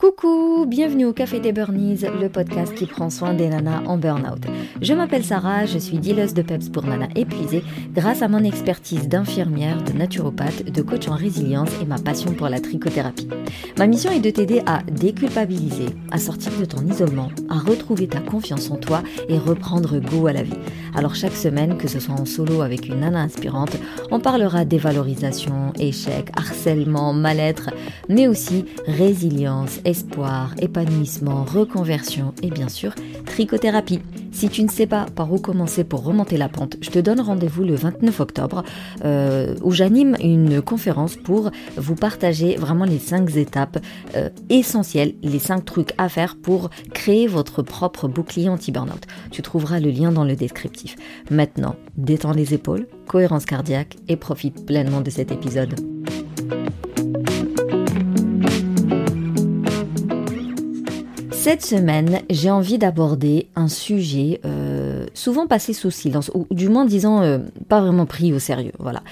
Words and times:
Coucou, 0.00 0.64
bienvenue 0.66 1.04
au 1.04 1.12
Café 1.12 1.40
des 1.40 1.52
Burnies, 1.52 2.06
le 2.18 2.30
podcast 2.30 2.74
qui 2.74 2.86
prend 2.86 3.10
soin 3.10 3.34
des 3.34 3.50
nanas 3.50 3.82
en 3.84 3.98
burn-out. 3.98 4.42
Je 4.80 4.94
m'appelle 4.94 5.26
Sarah, 5.26 5.66
je 5.66 5.76
suis 5.76 5.98
dealeuse 5.98 6.32
de 6.32 6.40
PEPS 6.40 6.70
pour 6.70 6.86
nanas 6.86 7.10
épuisées 7.16 7.62
grâce 7.92 8.22
à 8.22 8.28
mon 8.28 8.42
expertise 8.42 9.08
d'infirmière, 9.08 9.82
de 9.82 9.92
naturopathe, 9.92 10.64
de 10.64 10.80
coach 10.80 11.06
en 11.06 11.16
résilience 11.16 11.68
et 11.82 11.84
ma 11.84 11.98
passion 11.98 12.32
pour 12.32 12.48
la 12.48 12.60
trichothérapie. 12.60 13.28
Ma 13.76 13.86
mission 13.86 14.10
est 14.10 14.20
de 14.20 14.30
t'aider 14.30 14.62
à 14.64 14.82
déculpabiliser, 14.90 15.90
à 16.10 16.18
sortir 16.18 16.52
de 16.58 16.64
ton 16.64 16.80
isolement, 16.86 17.28
à 17.50 17.58
retrouver 17.58 18.08
ta 18.08 18.20
confiance 18.20 18.70
en 18.70 18.76
toi 18.76 19.02
et 19.28 19.36
reprendre 19.36 19.98
goût 19.98 20.28
à 20.28 20.32
la 20.32 20.42
vie. 20.42 20.56
Alors 20.94 21.14
chaque 21.14 21.36
semaine, 21.36 21.76
que 21.76 21.88
ce 21.88 22.00
soit 22.00 22.14
en 22.14 22.24
solo 22.24 22.62
avec 22.62 22.88
une 22.88 23.00
nana 23.00 23.20
inspirante, 23.20 23.76
on 24.10 24.18
parlera 24.18 24.64
dévalorisation, 24.64 25.74
échec, 25.78 26.30
harcèlement, 26.36 27.12
mal-être, 27.12 27.68
mais 28.08 28.28
aussi 28.28 28.64
résilience, 28.86 29.78
espoir, 29.90 30.54
épanouissement, 30.58 31.44
reconversion 31.44 32.32
et 32.42 32.50
bien 32.50 32.68
sûr 32.68 32.94
trichothérapie. 33.26 34.00
Si 34.32 34.48
tu 34.48 34.62
ne 34.62 34.68
sais 34.68 34.86
pas 34.86 35.06
par 35.14 35.32
où 35.32 35.38
commencer 35.38 35.82
pour 35.84 36.04
remonter 36.04 36.36
la 36.36 36.48
pente, 36.48 36.76
je 36.80 36.90
te 36.90 36.98
donne 36.98 37.20
rendez-vous 37.20 37.64
le 37.64 37.74
29 37.74 38.20
octobre 38.20 38.62
euh, 39.04 39.56
où 39.62 39.72
j'anime 39.72 40.16
une 40.22 40.62
conférence 40.62 41.16
pour 41.16 41.50
vous 41.76 41.96
partager 41.96 42.56
vraiment 42.56 42.84
les 42.84 42.98
5 42.98 43.36
étapes 43.36 43.78
euh, 44.16 44.30
essentielles, 44.48 45.14
les 45.22 45.40
5 45.40 45.64
trucs 45.64 45.92
à 45.98 46.08
faire 46.08 46.36
pour 46.36 46.70
créer 46.94 47.26
votre 47.26 47.62
propre 47.62 48.06
bouclier 48.08 48.48
anti-burnout. 48.48 49.04
Tu 49.30 49.42
trouveras 49.42 49.80
le 49.80 49.90
lien 49.90 50.12
dans 50.12 50.24
le 50.24 50.36
descriptif. 50.36 50.96
Maintenant, 51.30 51.74
détends 51.96 52.32
les 52.32 52.54
épaules, 52.54 52.86
cohérence 53.06 53.44
cardiaque 53.44 53.96
et 54.08 54.16
profite 54.16 54.64
pleinement 54.64 55.00
de 55.00 55.10
cet 55.10 55.32
épisode. 55.32 55.74
Cette 61.42 61.64
semaine, 61.64 62.20
j'ai 62.28 62.50
envie 62.50 62.76
d'aborder 62.76 63.48
un 63.56 63.68
sujet 63.68 64.42
euh, 64.44 64.69
souvent 65.14 65.46
passé 65.46 65.72
sous 65.72 65.90
silence, 65.90 66.30
ou 66.34 66.46
du 66.50 66.68
moins 66.68 66.84
disant 66.84 67.22
euh, 67.22 67.38
pas 67.68 67.80
vraiment 67.80 68.06
pris 68.06 68.32
au 68.32 68.38
sérieux. 68.38 68.72
Voilà. 68.78 69.02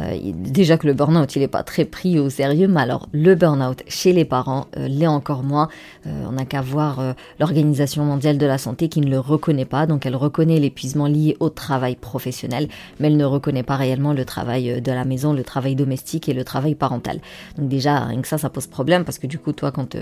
Euh, 0.00 0.16
déjà 0.34 0.76
que 0.76 0.86
le 0.86 0.92
burn-out, 0.92 1.34
il 1.36 1.40
n'est 1.40 1.48
pas 1.48 1.62
très 1.62 1.84
pris 1.84 2.18
au 2.18 2.30
sérieux, 2.30 2.68
mais 2.68 2.80
alors 2.80 3.08
le 3.12 3.34
burn-out 3.34 3.82
chez 3.88 4.12
les 4.12 4.24
parents 4.24 4.66
l'est 4.76 5.06
encore 5.06 5.42
moins. 5.42 5.68
on 6.04 6.32
n'a 6.32 6.44
qu'à 6.44 6.60
voir 6.60 7.14
l'Organisation 7.40 8.04
mondiale 8.04 8.38
de 8.38 8.46
la 8.46 8.58
santé 8.58 8.88
qui 8.88 9.00
ne 9.00 9.08
le 9.08 9.18
reconnaît 9.18 9.64
pas, 9.64 9.86
donc 9.86 10.06
elle 10.06 10.16
reconnaît 10.16 10.58
l'épuisement 10.58 11.06
lié 11.06 11.36
au 11.40 11.48
travail 11.48 11.96
professionnel, 11.96 12.68
mais 13.00 13.08
elle 13.08 13.16
ne 13.16 13.24
reconnaît 13.24 13.62
pas 13.62 13.76
réellement 13.76 14.12
le 14.12 14.24
travail 14.24 14.80
de 14.80 14.92
la 14.92 15.04
maison, 15.04 15.32
le 15.32 15.44
travail 15.44 15.74
domestique 15.74 16.28
et 16.28 16.34
le 16.34 16.44
travail 16.44 16.74
parental. 16.74 17.20
Donc 17.56 17.68
déjà, 17.68 18.00
rien 18.00 18.20
que 18.20 18.28
ça, 18.28 18.38
ça 18.38 18.50
pose 18.50 18.66
problème 18.66 19.04
parce 19.04 19.18
que 19.18 19.26
du 19.26 19.38
coup, 19.38 19.52
toi, 19.52 19.72
quand 19.72 19.96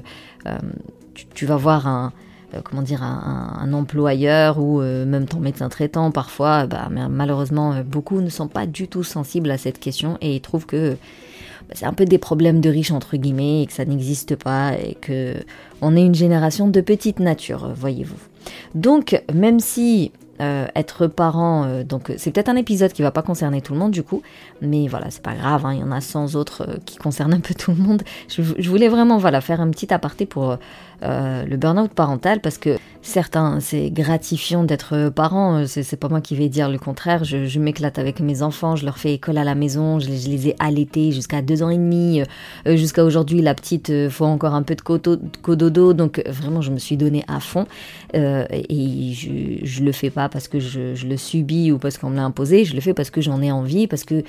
tu, 1.34 1.46
vas 1.46 1.56
voir 1.56 1.86
un, 1.86 2.06
euh, 2.06 2.23
comment 2.62 2.82
dire, 2.82 3.02
un, 3.02 3.72
employeur 3.72 4.58
ou 4.58 4.80
euh, 4.80 5.04
même 5.04 5.26
ton 5.26 5.40
médecin 5.40 5.68
traitant, 5.68 6.10
parfois, 6.10 6.66
bah, 6.66 6.88
malheureusement, 6.90 7.72
euh, 7.72 7.82
beaucoup 7.82 8.20
ne 8.20 8.28
sont 8.28 8.48
pas 8.48 8.66
du 8.66 8.88
tout 8.88 9.02
sensibles 9.02 9.50
à 9.50 9.58
cette 9.58 9.80
question 9.80 10.16
et 10.20 10.36
ils 10.36 10.40
trouvent 10.40 10.66
que 10.66 10.92
bah, 11.68 11.74
c'est 11.74 11.86
un 11.86 11.92
peu 11.92 12.04
des 12.04 12.18
problèmes 12.18 12.60
de 12.60 12.70
riches 12.70 12.92
entre 12.92 13.16
guillemets 13.16 13.62
et 13.62 13.66
que 13.66 13.72
ça 13.72 13.84
n'existe 13.84 14.36
pas 14.36 14.72
et 14.78 14.96
que 15.00 15.34
on 15.80 15.96
est 15.96 16.04
une 16.04 16.14
génération 16.14 16.68
de 16.68 16.80
petite 16.80 17.20
nature, 17.20 17.72
voyez-vous. 17.74 18.16
Donc, 18.74 19.22
même 19.32 19.60
si 19.60 20.12
être 20.40 21.06
parent, 21.06 21.66
c'est 22.18 22.32
peut-être 22.32 22.48
un 22.48 22.56
épisode 22.56 22.92
qui 22.92 23.02
va 23.02 23.12
pas 23.12 23.22
concerner 23.22 23.62
tout 23.62 23.72
le 23.72 23.78
monde 23.78 23.92
du 23.92 24.02
coup, 24.02 24.20
mais 24.60 24.88
voilà, 24.88 25.06
c'est 25.10 25.22
pas 25.22 25.34
grave, 25.34 25.64
hein, 25.64 25.72
il 25.72 25.80
y 25.80 25.82
en 25.82 25.92
a 25.92 26.00
100 26.00 26.34
autres 26.34 26.66
qui 26.84 26.96
concernent 26.96 27.34
un 27.34 27.40
peu 27.40 27.54
tout 27.54 27.70
le 27.70 27.78
monde. 27.78 28.02
Je, 28.28 28.42
je 28.58 28.68
voulais 28.68 28.88
vraiment 28.88 29.16
voilà 29.16 29.40
faire 29.40 29.60
un 29.60 29.70
petit 29.70 29.94
aparté 29.94 30.26
pour 30.26 30.58
euh, 31.04 31.44
le 31.44 31.56
burn-out 31.56 31.92
parental 31.92 32.40
parce 32.40 32.56
que 32.56 32.78
certains, 33.02 33.60
c'est 33.60 33.90
gratifiant 33.90 34.64
d'être 34.64 35.10
parent, 35.10 35.58
euh, 35.60 35.66
c'est 35.66 35.96
pas 35.96 36.08
moi 36.08 36.20
qui 36.20 36.34
vais 36.34 36.48
dire 36.48 36.70
le 36.70 36.78
contraire, 36.78 37.24
je, 37.24 37.58
m'éclate 37.58 37.98
avec 37.98 38.20
mes 38.20 38.42
enfants, 38.42 38.74
je 38.76 38.86
leur 38.86 38.96
fais 38.96 39.12
école 39.14 39.36
à 39.36 39.44
la 39.44 39.54
maison, 39.54 39.98
je 39.98 40.08
les, 40.08 40.48
ai 40.48 40.56
allaités 40.58 41.12
jusqu'à 41.12 41.42
deux 41.42 41.62
ans 41.62 41.68
et 41.68 41.76
demi, 41.76 42.22
euh, 42.66 42.76
jusqu'à 42.76 43.04
aujourd'hui 43.04 43.42
la 43.42 43.54
petite 43.54 44.08
faut 44.08 44.24
encore 44.24 44.54
un 44.54 44.62
peu 44.62 44.74
de 44.74 44.80
cododo, 44.80 45.92
donc 45.92 46.22
vraiment 46.26 46.62
je 46.62 46.70
me 46.70 46.78
suis 46.78 46.96
donné 46.96 47.22
à 47.28 47.40
fond 47.40 47.66
et 48.14 49.12
je, 49.12 49.64
je 49.64 49.84
le 49.84 49.92
fais 49.92 50.10
pas 50.10 50.28
parce 50.28 50.48
que 50.48 50.58
je, 50.58 50.94
je 50.94 51.06
le 51.06 51.16
subis 51.16 51.72
ou 51.72 51.78
parce 51.78 51.98
qu'on 51.98 52.10
me 52.10 52.16
l'a 52.16 52.24
imposé, 52.24 52.64
je 52.64 52.74
le 52.74 52.80
fais 52.80 52.94
parce 52.94 53.10
que 53.10 53.20
j'en 53.20 53.42
ai 53.42 53.52
envie, 53.52 53.86
parce 53.86 54.04
que 54.04 54.22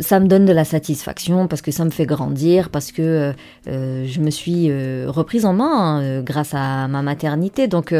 ça 0.00 0.20
me 0.20 0.26
donne 0.26 0.44
de 0.44 0.52
la 0.52 0.64
satisfaction 0.64 1.46
parce 1.48 1.62
que 1.62 1.70
ça 1.70 1.84
me 1.84 1.90
fait 1.90 2.06
grandir, 2.06 2.70
parce 2.70 2.92
que 2.92 3.02
euh, 3.02 3.32
euh, 3.68 4.04
je 4.06 4.20
me 4.20 4.30
suis 4.30 4.68
euh, 4.70 5.06
reprise 5.08 5.44
en 5.44 5.52
main 5.52 6.00
hein, 6.00 6.22
grâce 6.22 6.54
à 6.54 6.88
ma 6.88 7.02
maternité. 7.02 7.68
Donc 7.68 7.94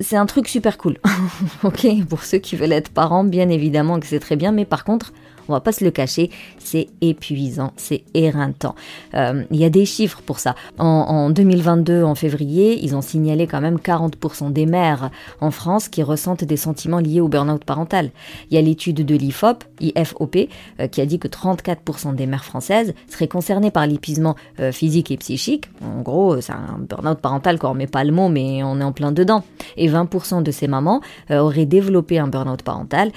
c'est 0.00 0.16
un 0.16 0.26
truc 0.26 0.48
super 0.48 0.78
cool. 0.78 0.98
ok, 1.64 1.86
pour 2.08 2.24
ceux 2.24 2.38
qui 2.38 2.56
veulent 2.56 2.72
être 2.72 2.90
parents, 2.90 3.24
bien 3.24 3.48
évidemment 3.48 4.00
que 4.00 4.06
c'est 4.06 4.20
très 4.20 4.36
bien, 4.36 4.52
mais 4.52 4.64
par 4.64 4.84
contre, 4.84 5.12
on 5.48 5.52
va 5.52 5.60
pas 5.60 5.72
se 5.72 5.84
le 5.84 5.90
cacher, 5.90 6.30
c'est 6.58 6.88
épuisant, 7.00 7.72
c'est 7.76 8.02
éreintant. 8.14 8.74
Euh, 9.14 9.44
il 9.50 9.58
y 9.58 9.64
a 9.64 9.70
des 9.70 9.86
chiffres 9.86 10.22
pour 10.24 10.38
ça. 10.38 10.54
En, 10.78 11.30
2022, 11.30 12.02
en 12.02 12.14
février, 12.14 12.82
ils 12.82 12.94
ont 12.94 13.02
signalé 13.02 13.46
quand 13.46 13.60
même 13.60 13.76
40% 13.76 14.52
des 14.52 14.66
mères 14.66 15.10
en 15.40 15.50
France 15.50 15.88
qui 15.88 16.02
ressentent 16.02 16.44
des 16.44 16.56
sentiments 16.56 16.98
liés 16.98 17.20
au 17.20 17.28
burn-out 17.28 17.64
parental. 17.64 18.10
Il 18.50 18.54
y 18.54 18.58
a 18.58 18.62
l'étude 18.62 19.04
de 19.04 19.14
l'IFOP, 19.14 19.64
IFOP, 19.80 20.48
euh, 20.80 20.88
qui 20.88 21.00
a 21.00 21.06
dit 21.06 21.18
que 21.18 21.28
34% 21.28 22.14
des 22.14 22.26
mères 22.26 22.44
françaises 22.44 22.94
seraient 23.08 23.28
concernées 23.28 23.70
par 23.70 23.86
l'épuisement 23.86 24.36
euh, 24.60 24.72
physique 24.72 25.10
et 25.10 25.16
psychique. 25.16 25.70
En 25.82 26.02
gros, 26.02 26.40
c'est 26.40 26.52
un 26.52 26.78
burn-out 26.78 27.18
parental, 27.18 27.58
quoi. 27.58 27.70
On 27.70 27.74
met 27.74 27.86
pas 27.86 28.04
le 28.04 28.12
mot, 28.12 28.28
mais 28.28 28.62
on 28.62 28.80
est 28.80 28.84
en 28.84 28.92
plein 28.92 29.12
dedans. 29.12 29.44
Et 29.76 29.88
20% 29.88 30.42
de 30.42 30.50
ces 30.50 30.68
mamans 30.68 31.00
auraient 31.30 31.66
développé 31.66 32.18
un 32.18 32.28
burn-out 32.28 32.62
parental 32.62 33.12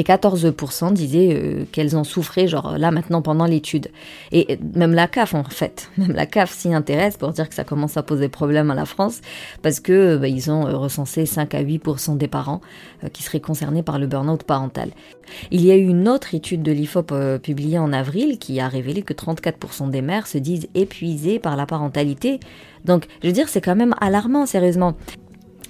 et 0.00 0.02
14% 0.02 0.94
disaient 0.94 1.28
euh, 1.34 1.64
qu'elles 1.70 1.94
en 1.94 2.04
souffraient, 2.04 2.48
genre 2.48 2.78
là 2.78 2.90
maintenant 2.90 3.20
pendant 3.20 3.44
l'étude. 3.44 3.88
Et 4.32 4.58
même 4.74 4.94
la 4.94 5.06
CAF 5.08 5.34
en 5.34 5.44
fait, 5.44 5.90
même 5.98 6.12
la 6.12 6.24
CAF 6.24 6.50
s'y 6.50 6.72
intéresse 6.72 7.18
pour 7.18 7.32
dire 7.32 7.46
que 7.50 7.54
ça 7.54 7.64
commence 7.64 7.98
à 7.98 8.02
poser 8.02 8.30
problème 8.30 8.70
à 8.70 8.74
la 8.74 8.86
France, 8.86 9.20
parce 9.60 9.78
que 9.78 10.16
bah, 10.16 10.26
ils 10.26 10.50
ont 10.50 10.66
euh, 10.66 10.74
recensé 10.74 11.26
5 11.26 11.54
à 11.54 11.62
8% 11.62 12.16
des 12.16 12.28
parents 12.28 12.62
euh, 13.04 13.08
qui 13.08 13.22
seraient 13.22 13.40
concernés 13.40 13.82
par 13.82 13.98
le 13.98 14.06
burn-out 14.06 14.42
parental. 14.44 14.90
Il 15.50 15.62
y 15.62 15.70
a 15.70 15.76
eu 15.76 15.86
une 15.86 16.08
autre 16.08 16.34
étude 16.34 16.62
de 16.62 16.72
l'IFOP 16.72 17.12
publiée 17.42 17.78
en 17.78 17.92
avril 17.92 18.38
qui 18.38 18.58
a 18.58 18.68
révélé 18.68 19.02
que 19.02 19.12
34% 19.12 19.90
des 19.90 20.00
mères 20.00 20.26
se 20.26 20.38
disent 20.38 20.68
épuisées 20.74 21.38
par 21.38 21.56
la 21.56 21.66
parentalité. 21.66 22.40
Donc 22.86 23.06
je 23.22 23.26
veux 23.26 23.34
dire, 23.34 23.50
c'est 23.50 23.60
quand 23.60 23.76
même 23.76 23.94
alarmant, 24.00 24.46
sérieusement. 24.46 24.96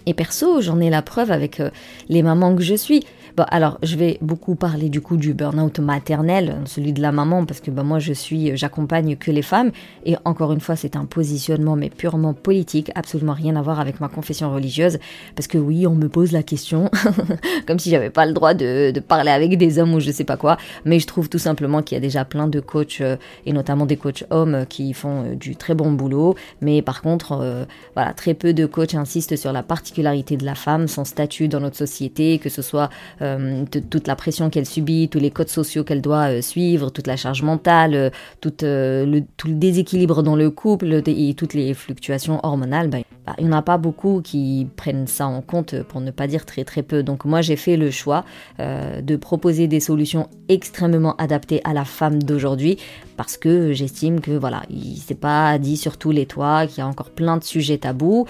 Et 0.06 0.14
perso, 0.14 0.60
j'en 0.60 0.80
ai 0.80 0.90
la 0.90 1.02
preuve 1.02 1.30
avec 1.30 1.62
les 2.08 2.22
mamans 2.22 2.54
que 2.56 2.62
je 2.62 2.74
suis. 2.74 3.04
Bon, 3.36 3.44
alors, 3.48 3.78
je 3.82 3.96
vais 3.96 4.18
beaucoup 4.22 4.56
parler 4.56 4.88
du 4.88 5.00
coup 5.00 5.16
du 5.16 5.34
burn-out 5.34 5.78
maternel, 5.78 6.56
celui 6.64 6.92
de 6.92 7.00
la 7.00 7.12
maman, 7.12 7.46
parce 7.46 7.60
que 7.60 7.70
bah, 7.70 7.84
moi, 7.84 7.98
je 8.00 8.12
suis, 8.12 8.56
j'accompagne 8.56 9.16
que 9.16 9.30
les 9.30 9.42
femmes. 9.42 9.70
Et 10.04 10.16
encore 10.24 10.52
une 10.52 10.60
fois, 10.60 10.74
c'est 10.74 10.96
un 10.96 11.04
positionnement, 11.04 11.76
mais 11.76 11.90
purement 11.90 12.34
politique, 12.34 12.90
absolument 12.94 13.32
rien 13.32 13.54
à 13.56 13.62
voir 13.62 13.78
avec 13.78 14.00
ma 14.00 14.08
confession 14.08 14.52
religieuse. 14.52 14.98
Parce 15.36 15.46
que 15.46 15.58
oui, 15.58 15.86
on 15.86 15.94
me 15.94 16.08
pose 16.08 16.32
la 16.32 16.42
question, 16.42 16.90
comme 17.66 17.78
si 17.78 17.90
j'avais 17.90 18.10
pas 18.10 18.26
le 18.26 18.32
droit 18.32 18.54
de, 18.54 18.92
parler 19.00 19.30
avec 19.30 19.56
des 19.56 19.78
hommes 19.78 19.94
ou 19.94 20.00
je 20.00 20.10
sais 20.10 20.24
pas 20.24 20.36
quoi. 20.36 20.56
Mais 20.84 20.98
je 20.98 21.06
trouve 21.06 21.28
tout 21.28 21.38
simplement 21.38 21.82
qu'il 21.82 21.96
y 21.96 21.98
a 21.98 22.02
déjà 22.02 22.24
plein 22.24 22.48
de 22.48 22.60
coachs, 22.60 23.00
euh, 23.00 23.16
et 23.46 23.52
notamment 23.52 23.86
des 23.86 23.96
coachs 23.96 24.24
hommes, 24.30 24.66
qui 24.68 24.92
font 24.92 25.24
euh, 25.24 25.34
du 25.34 25.56
très 25.56 25.74
bon 25.74 25.92
boulot. 25.92 26.34
Mais 26.60 26.82
par 26.82 27.00
contre, 27.00 27.38
euh, 27.40 27.64
voilà, 27.94 28.12
très 28.12 28.34
peu 28.34 28.52
de 28.52 28.66
coachs 28.66 28.94
insistent 28.94 29.36
sur 29.36 29.52
la 29.52 29.62
de 29.92 30.44
la 30.44 30.54
femme, 30.54 30.88
son 30.88 31.04
statut 31.04 31.48
dans 31.48 31.60
notre 31.60 31.76
société, 31.76 32.38
que 32.38 32.48
ce 32.48 32.62
soit 32.62 32.90
euh, 33.22 33.64
toute 33.90 34.06
la 34.06 34.16
pression 34.16 34.50
qu'elle 34.50 34.66
subit, 34.66 35.08
tous 35.08 35.18
les 35.18 35.30
codes 35.30 35.48
sociaux 35.48 35.84
qu'elle 35.84 36.00
doit 36.00 36.30
euh, 36.30 36.42
suivre, 36.42 36.90
toute 36.90 37.06
la 37.06 37.16
charge 37.16 37.42
mentale, 37.42 37.94
euh, 37.94 38.10
tout, 38.40 38.52
le, 38.62 39.20
tout 39.36 39.48
le 39.48 39.54
déséquilibre 39.54 40.22
dans 40.22 40.36
le 40.36 40.50
couple 40.50 41.02
et 41.06 41.34
toutes 41.34 41.54
les 41.54 41.74
fluctuations 41.74 42.40
hormonales, 42.42 42.88
ben, 42.88 43.02
bah, 43.26 43.34
il 43.38 43.46
n'y 43.46 43.52
en 43.52 43.56
a 43.56 43.62
pas 43.62 43.78
beaucoup 43.78 44.20
qui 44.22 44.66
prennent 44.76 45.06
ça 45.06 45.26
en 45.26 45.40
compte, 45.42 45.82
pour 45.82 46.00
ne 46.00 46.10
pas 46.10 46.26
dire 46.26 46.46
très 46.46 46.64
très 46.64 46.82
peu. 46.82 47.02
Donc 47.02 47.24
moi 47.24 47.42
j'ai 47.42 47.56
fait 47.56 47.76
le 47.76 47.90
choix 47.90 48.24
de 48.58 49.16
proposer 49.16 49.66
des 49.68 49.80
solutions 49.80 50.28
extrêmement 50.48 51.16
adaptées 51.16 51.60
à 51.64 51.72
la 51.72 51.84
femme 51.84 52.22
d'aujourd'hui 52.22 52.78
parce 53.16 53.36
que 53.36 53.72
j'estime 53.72 54.20
que 54.20 54.32
voilà, 54.32 54.62
il 54.70 54.96
s'est 54.96 55.14
pas 55.14 55.58
dit 55.58 55.76
sur 55.76 55.98
tous 55.98 56.10
les 56.10 56.26
toits, 56.26 56.66
qu'il 56.66 56.78
y 56.78 56.80
a 56.80 56.86
encore 56.86 57.10
plein 57.10 57.36
de 57.36 57.44
sujets 57.44 57.78
tabous 57.78 58.26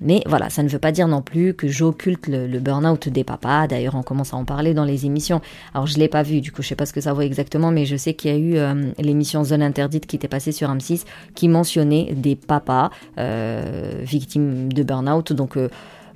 mais 0.00 0.22
voilà, 0.26 0.48
ça 0.48 0.62
ne 0.62 0.68
veut 0.68 0.78
pas 0.78 0.92
dire 0.92 1.08
non 1.08 1.20
plus 1.20 1.54
que 1.54 1.68
j'occulte 1.68 2.26
le, 2.26 2.58
burn-out 2.58 3.08
des 3.08 3.24
papas. 3.24 3.66
D'ailleurs, 3.66 3.94
on 3.94 4.02
commence 4.02 4.32
à 4.32 4.36
en 4.36 4.44
parler 4.44 4.72
dans 4.72 4.84
les 4.84 5.04
émissions. 5.04 5.40
Alors, 5.74 5.86
je 5.86 5.98
l'ai 5.98 6.08
pas 6.08 6.22
vu, 6.22 6.40
du 6.40 6.52
coup, 6.52 6.62
je 6.62 6.68
sais 6.68 6.74
pas 6.74 6.86
ce 6.86 6.92
que 6.92 7.00
ça 7.00 7.12
vaut 7.12 7.20
exactement, 7.20 7.70
mais 7.70 7.84
je 7.84 7.96
sais 7.96 8.14
qu'il 8.14 8.30
y 8.30 8.34
a 8.34 8.38
eu 8.38 8.56
euh, 8.56 8.92
l'émission 8.98 9.44
Zone 9.44 9.62
Interdite 9.62 10.06
qui 10.06 10.16
était 10.16 10.28
passée 10.28 10.52
sur 10.52 10.70
M6 10.70 11.04
qui 11.34 11.48
mentionnait 11.48 12.14
des 12.14 12.34
papas 12.34 12.90
euh, 13.18 14.00
victimes 14.02 14.72
de 14.72 14.82
burn-out. 14.82 15.32
Donc, 15.32 15.56
euh, 15.56 15.68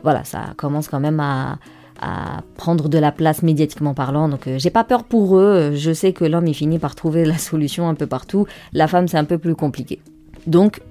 voilà, 0.02 0.24
ça 0.24 0.54
commence 0.56 0.88
quand 0.88 1.00
même 1.00 1.20
à, 1.20 1.58
prendre 2.56 2.90
de 2.90 2.98
la 2.98 3.12
place 3.12 3.42
médiatiquement 3.42 3.94
parlant. 3.94 4.28
Donc 4.28 4.46
j'ai 4.58 4.68
pas 4.68 4.84
peur 4.84 5.04
pour 5.04 5.38
eux. 5.38 5.72
Je 5.74 5.90
sais 5.94 6.12
que 6.12 6.26
l'homme 6.26 6.46
il 6.46 6.52
finit 6.52 6.78
par 6.78 6.94
trouver 6.94 7.24
la 7.24 7.38
solution 7.38 7.88
un 7.88 7.94
peu 7.94 8.06
partout. 8.06 8.46
La 8.74 8.88
femme 8.88 9.08
c'est 9.08 9.16
un 9.16 9.24
peu 9.24 9.38
plus 9.38 9.54
compliqué. 9.54 10.00
Donc 10.46 10.82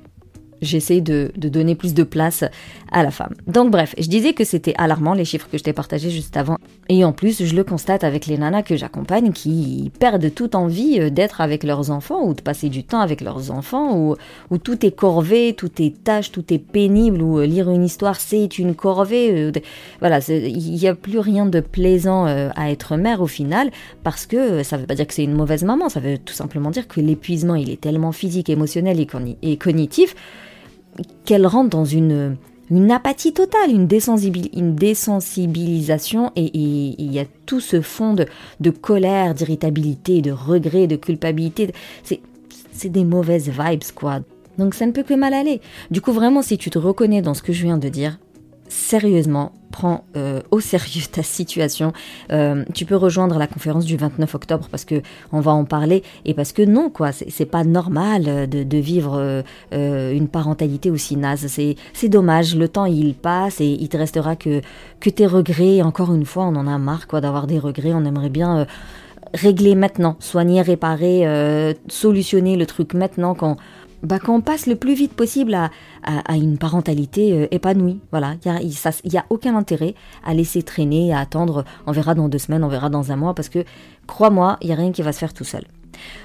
j'essaie 0.63 1.01
de, 1.01 1.31
donner 1.35 1.75
plus 1.75 1.93
de 1.93 2.03
place 2.03 2.43
à 2.91 3.03
la 3.03 3.11
femme. 3.11 3.33
Donc 3.47 3.71
bref, 3.71 3.93
je 3.97 4.07
disais 4.07 4.33
que 4.33 4.43
c'était 4.43 4.73
alarmant 4.77 5.13
les 5.13 5.25
chiffres 5.25 5.47
que 5.51 5.57
je 5.57 5.63
t'ai 5.63 5.73
partagés 5.73 6.09
juste 6.09 6.37
avant. 6.37 6.57
Et 6.89 7.03
en 7.05 7.11
plus, 7.11 7.43
je 7.45 7.55
le 7.55 7.63
constate 7.63 8.03
avec 8.03 8.25
les 8.25 8.37
nanas 8.37 8.63
que 8.63 8.75
j'accompagne 8.75 9.31
qui 9.31 9.91
perdent 9.99 10.33
toute 10.33 10.55
envie 10.55 10.99
euh, 10.99 11.09
d'être 11.09 11.41
avec 11.41 11.63
leurs 11.63 11.91
enfants 11.91 12.23
ou 12.23 12.33
de 12.33 12.41
passer 12.41 12.69
du 12.69 12.83
temps 12.83 12.99
avec 12.99 13.21
leurs 13.21 13.51
enfants, 13.51 13.97
où, 13.97 14.15
où 14.51 14.57
tout 14.57 14.85
est 14.85 14.91
corvée, 14.91 15.53
tout 15.53 15.71
est 15.81 16.03
tâche, 16.03 16.31
tout 16.31 16.53
est 16.53 16.59
pénible, 16.59 17.21
où 17.21 17.39
euh, 17.39 17.45
lire 17.45 17.69
une 17.69 17.83
histoire 17.83 18.19
c'est 18.19 18.57
une 18.57 18.75
corvée. 18.75 19.31
Euh, 19.31 19.51
voilà, 19.99 20.19
il 20.27 20.75
n'y 20.75 20.87
a 20.87 20.95
plus 20.95 21.19
rien 21.19 21.45
de 21.45 21.59
plaisant 21.59 22.25
à 22.25 22.71
être 22.71 22.97
mère 22.97 23.21
au 23.21 23.27
final, 23.27 23.71
parce 24.03 24.25
que 24.25 24.63
ça 24.63 24.75
ne 24.75 24.81
veut 24.81 24.87
pas 24.87 24.95
dire 24.95 25.07
que 25.07 25.13
c'est 25.13 25.23
une 25.23 25.33
mauvaise 25.33 25.63
maman, 25.63 25.89
ça 25.89 25.99
veut 25.99 26.17
tout 26.17 26.33
simplement 26.33 26.71
dire 26.71 26.87
que 26.87 26.99
l'épuisement 26.99 27.55
il 27.55 27.69
est 27.69 27.79
tellement 27.79 28.11
physique, 28.11 28.49
émotionnel 28.49 29.05
et 29.41 29.57
cognitif 29.57 30.15
qu'elle 31.25 31.45
rentre 31.45 31.69
dans 31.69 31.85
une, 31.85 32.37
une 32.69 32.91
apathie 32.91 33.33
totale, 33.33 33.71
une, 33.71 33.87
une 34.53 34.75
désensibilisation, 34.75 36.31
et 36.35 36.51
il 36.55 37.11
y 37.11 37.19
a 37.19 37.25
tout 37.45 37.59
ce 37.59 37.81
fond 37.81 38.13
de, 38.13 38.69
colère, 38.69 39.33
d'irritabilité, 39.33 40.21
de 40.21 40.31
regret, 40.31 40.87
de 40.87 40.95
culpabilité. 40.95 41.73
C'est 42.03 42.89
des 42.89 43.05
mauvaises 43.05 43.49
vibes, 43.49 43.83
quoi. 43.95 44.21
Donc 44.57 44.73
ça 44.73 44.85
ne 44.85 44.91
peut 44.91 45.03
que 45.03 45.13
mal 45.13 45.33
aller. 45.33 45.61
Du 45.91 46.01
coup, 46.01 46.11
vraiment, 46.11 46.41
si 46.41 46.57
tu 46.57 46.69
te 46.69 46.77
reconnais 46.77 47.21
dans 47.21 47.33
ce 47.33 47.41
que 47.41 47.53
je 47.53 47.63
viens 47.63 47.77
de 47.77 47.89
dire, 47.89 48.19
sérieusement, 48.73 49.51
prends 49.71 50.03
euh, 50.17 50.41
au 50.49 50.59
sérieux 50.59 51.03
ta 51.11 51.21
situation. 51.21 51.93
Euh, 52.31 52.65
tu 52.73 52.85
peux 52.85 52.95
rejoindre 52.95 53.37
la 53.37 53.45
conférence 53.45 53.85
du 53.85 53.97
29 53.97 54.33
octobre 54.33 54.67
parce 54.71 54.83
que 54.83 55.01
on 55.31 55.41
va 55.41 55.51
en 55.51 55.63
parler 55.63 56.01
et 56.25 56.33
parce 56.33 56.53
que 56.53 56.63
non, 56.63 56.89
quoi, 56.89 57.11
c'est 57.11 57.45
pas 57.45 57.63
normal 57.63 58.49
de, 58.49 58.77
vivre 58.77 59.43
euh, 59.73 60.11
une 60.11 60.27
parentalité 60.27 60.89
aussi 60.89 61.15
naze. 61.17 61.45
C'est 61.47 62.09
dommage, 62.09 62.55
le 62.55 62.67
temps 62.67 62.85
il 62.85 63.13
passe 63.13 63.61
et 63.61 63.67
il 63.67 63.89
te 63.89 63.97
restera 63.97 64.35
que, 64.35 64.61
que 64.99 65.09
tes 65.11 65.27
regrets. 65.27 65.81
Encore 65.83 66.13
une 66.13 66.25
fois, 66.25 66.45
on 66.45 66.55
en 66.55 66.67
a 66.67 66.77
marre 66.79 67.07
quoi 67.07 67.21
d'avoir 67.21 67.45
des 67.45 67.59
regrets. 67.59 67.93
On 67.93 68.05
aimerait 68.05 68.29
bien 68.29 68.65
régler 69.35 69.75
maintenant, 69.75 70.15
soigner, 70.19 70.61
réparer, 70.61 71.75
solutionner 71.87 72.55
le 72.55 72.65
truc 72.65 72.93
maintenant 72.93 73.35
quand 73.35 73.57
bah, 74.03 74.19
qu'on 74.19 74.41
passe 74.41 74.67
le 74.67 74.75
plus 74.75 74.93
vite 74.93 75.13
possible 75.13 75.53
à, 75.53 75.69
une 76.35 76.57
parentalité 76.57 77.33
euh, 77.33 77.47
épanouie. 77.51 77.99
Voilà, 78.11 78.35
il 78.45 79.09
n'y 79.09 79.17
a, 79.17 79.25
aucun 79.29 79.55
intérêt 79.55 79.95
à 80.25 80.33
laisser 80.33 80.61
traîner, 80.61 81.13
à 81.13 81.19
attendre, 81.19 81.63
on 81.87 81.91
verra 81.91 82.13
dans 82.13 82.29
deux 82.29 82.37
semaines, 82.37 82.63
on 82.63 82.69
verra 82.69 82.89
dans 82.89 83.11
un 83.11 83.15
mois, 83.15 83.33
parce 83.33 83.49
que 83.49 83.63
crois-moi, 84.05 84.57
il 84.61 84.67
n'y 84.67 84.73
a 84.73 84.77
rien 84.77 84.91
qui 84.91 85.01
va 85.01 85.13
se 85.13 85.19
faire 85.19 85.33
tout 85.33 85.45
seul. 85.45 85.63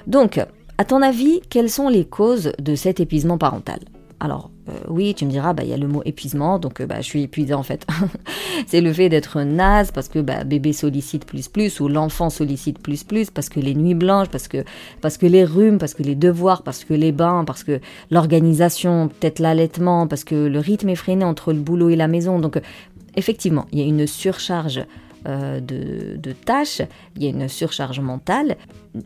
Donc, 0.07 0.41
à 0.79 0.85
ton 0.85 1.03
avis, 1.03 1.41
quelles 1.49 1.71
sont 1.71 1.89
les 1.89 2.05
causes 2.05 2.53
de 2.59 2.75
cet 2.75 3.01
épuisement 3.01 3.39
parental? 3.39 3.81
Alors, 4.21 4.51
euh, 4.69 4.73
oui, 4.89 5.15
tu 5.15 5.25
me 5.25 5.31
diras, 5.31 5.53
bah, 5.53 5.63
il 5.63 5.71
y 5.71 5.73
a 5.73 5.77
le 5.77 5.87
mot 5.87 6.03
épuisement, 6.05 6.59
donc 6.59 6.81
euh, 6.81 6.87
bah, 6.87 6.97
je 6.99 7.07
suis 7.07 7.23
épuisée 7.23 7.55
en 7.55 7.63
fait. 7.63 7.87
c'est 8.67 8.81
le 8.81 8.93
fait 8.93 9.09
d'être 9.09 9.41
naze 9.43 9.93
parce 9.93 10.09
que 10.09 10.19
bah, 10.19 10.43
bébé 10.43 10.73
sollicite 10.73 11.25
plus 11.25 11.47
plus, 11.47 11.79
ou 11.79 11.87
l'enfant 11.87 12.29
sollicite 12.29 12.81
plus 12.81 13.05
plus, 13.05 13.31
parce 13.31 13.49
que 13.49 13.61
les 13.61 13.77
nuits 13.77 13.95
blanches, 13.95 14.29
parce 14.29 14.49
que, 14.49 14.65
parce 15.01 15.19
que 15.19 15.27
les 15.27 15.45
rhumes, 15.45 15.79
parce 15.79 15.95
que 15.95 16.03
les 16.03 16.17
devoirs, 16.17 16.63
parce 16.63 16.85
que 16.85 16.95
les 16.95 17.13
bains, 17.13 17.45
parce 17.45 17.63
que 17.63 17.81
l'organisation, 18.11 19.09
peut-être 19.09 19.39
l'allaitement, 19.39 20.09
parce 20.09 20.25
que 20.25 20.35
le 20.35 20.59
rythme 20.59 20.89
est 20.89 20.97
freiné 20.97 21.25
entre 21.25 21.53
le 21.53 21.61
boulot 21.61 21.91
et 21.91 21.97
la 21.97 22.09
maison. 22.09 22.41
Donc, 22.41 22.61
effectivement, 23.15 23.67
il 23.71 23.79
y 23.79 23.83
a 23.83 23.87
une 23.87 24.07
surcharge 24.09 24.85
euh, 25.29 25.61
de, 25.61 26.33
tâches, 26.33 26.83
il 27.17 27.25
y 27.25 27.27
a 27.27 27.31
une 27.31 27.49
surcharge 27.49 28.01
mentale. 28.01 28.57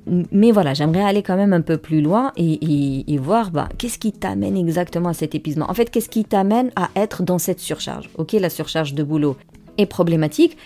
Mais 0.07 0.53
voilà, 0.53 0.75
j'aimerais 0.75 1.03
aller 1.03 1.23
quand 1.23 1.37
même 1.37 1.53
un 1.53 1.61
peu 1.61 1.77
plus 1.77 2.01
loin 2.01 2.33
et, 2.37 3.19
voir 3.19 3.51
bah, 3.51 3.69
qu'est-ce 3.79 3.99
qui 3.99 4.13
t'amène 4.13 4.57
exactement 4.57 5.09
à 5.09 5.15
cet 5.15 5.35
épuisement? 5.35 5.69
En 5.69 5.75
fait, 5.75 5.91
qu'est-ce 5.91 6.09
qui 6.09 6.25
t'amène 6.25 6.71
à 6.77 6.91
être 6.97 7.23
dans 7.23 7.39
cette 7.39 7.61
surcharge? 7.61 8.09
Ok, 8.17 8.33
la 8.33 8.51
surcharge 8.51 8.95
de 8.95 9.03
boulot 9.03 9.37
est 9.79 9.87
problématique, 9.87 10.57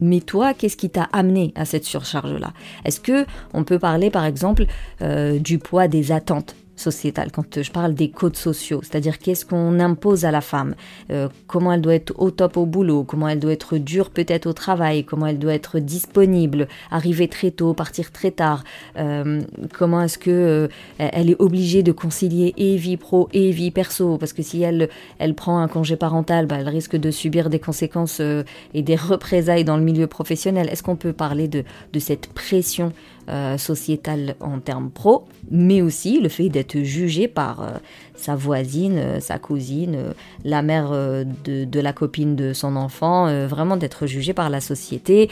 mais 0.00 0.20
toi, 0.20 0.54
qu'est-ce 0.54 0.76
qui 0.76 0.90
t'a 0.90 1.08
amené 1.12 1.52
à 1.56 1.64
cette 1.64 1.84
surcharge-là? 1.84 2.52
Est-ce 2.84 3.00
que 3.00 3.26
on 3.54 3.64
peut 3.64 3.78
parler, 3.78 4.10
par 4.10 4.24
exemple, 4.24 4.66
euh, 5.02 5.38
du 5.38 5.58
poids 5.58 5.88
des 5.88 6.12
attentes? 6.12 6.54
Sociétale, 6.78 7.30
quand 7.32 7.62
je 7.62 7.70
parle 7.70 7.94
des 7.94 8.10
codes 8.10 8.36
sociaux, 8.36 8.80
c'est-à-dire 8.82 9.18
qu'est-ce 9.18 9.44
qu'on 9.44 9.80
impose 9.80 10.24
à 10.24 10.30
la 10.30 10.40
femme, 10.40 10.74
euh, 11.10 11.28
comment 11.46 11.72
elle 11.72 11.80
doit 11.80 11.94
être 11.94 12.14
au 12.18 12.30
top 12.30 12.56
au 12.56 12.66
boulot, 12.66 13.04
comment 13.04 13.28
elle 13.28 13.40
doit 13.40 13.52
être 13.52 13.78
dure 13.78 14.10
peut-être 14.10 14.46
au 14.46 14.52
travail, 14.52 15.04
comment 15.04 15.26
elle 15.26 15.38
doit 15.38 15.54
être 15.54 15.78
disponible, 15.78 16.68
arriver 16.90 17.28
très 17.28 17.50
tôt, 17.50 17.74
partir 17.74 18.12
très 18.12 18.30
tard, 18.30 18.64
euh, 18.96 19.42
comment 19.76 20.02
est-ce 20.02 20.18
que 20.18 20.30
euh, 20.30 20.68
elle 20.98 21.30
est 21.30 21.40
obligée 21.40 21.82
de 21.82 21.92
concilier 21.92 22.54
et 22.56 22.76
vie 22.76 22.96
pro 22.96 23.28
et 23.32 23.50
vie 23.50 23.70
perso, 23.70 24.18
parce 24.18 24.32
que 24.32 24.42
si 24.42 24.62
elle, 24.62 24.88
elle 25.18 25.34
prend 25.34 25.58
un 25.58 25.68
congé 25.68 25.96
parental, 25.96 26.46
bah, 26.46 26.56
elle 26.60 26.68
risque 26.68 26.96
de 26.96 27.10
subir 27.10 27.50
des 27.50 27.58
conséquences 27.58 28.20
et 28.20 28.82
des 28.82 28.96
représailles 28.96 29.64
dans 29.64 29.76
le 29.76 29.82
milieu 29.82 30.06
professionnel. 30.06 30.68
Est-ce 30.70 30.82
qu'on 30.82 30.96
peut 30.96 31.12
parler 31.12 31.48
de, 31.48 31.64
de 31.92 31.98
cette 31.98 32.28
pression 32.28 32.92
euh, 33.28 33.58
sociétal 33.58 34.36
en 34.40 34.58
termes 34.58 34.90
pro, 34.90 35.26
mais 35.50 35.82
aussi 35.82 36.18
le 36.18 36.30
fait 36.30 36.48
d'être 36.48 36.78
jugé 36.78 37.28
par 37.28 37.60
euh, 37.60 37.66
sa 38.14 38.34
voisine, 38.34 38.96
euh, 38.96 39.20
sa 39.20 39.38
cousine, 39.38 40.14
la 40.44 40.62
mère 40.62 40.92
de, 40.92 41.80
la 41.80 41.92
copine 41.92 42.36
de 42.36 42.54
son 42.54 42.74
enfant, 42.74 43.46
vraiment 43.46 43.76
d'être 43.76 44.06
jugé 44.06 44.32
par 44.32 44.48
la 44.48 44.60
société, 44.60 45.28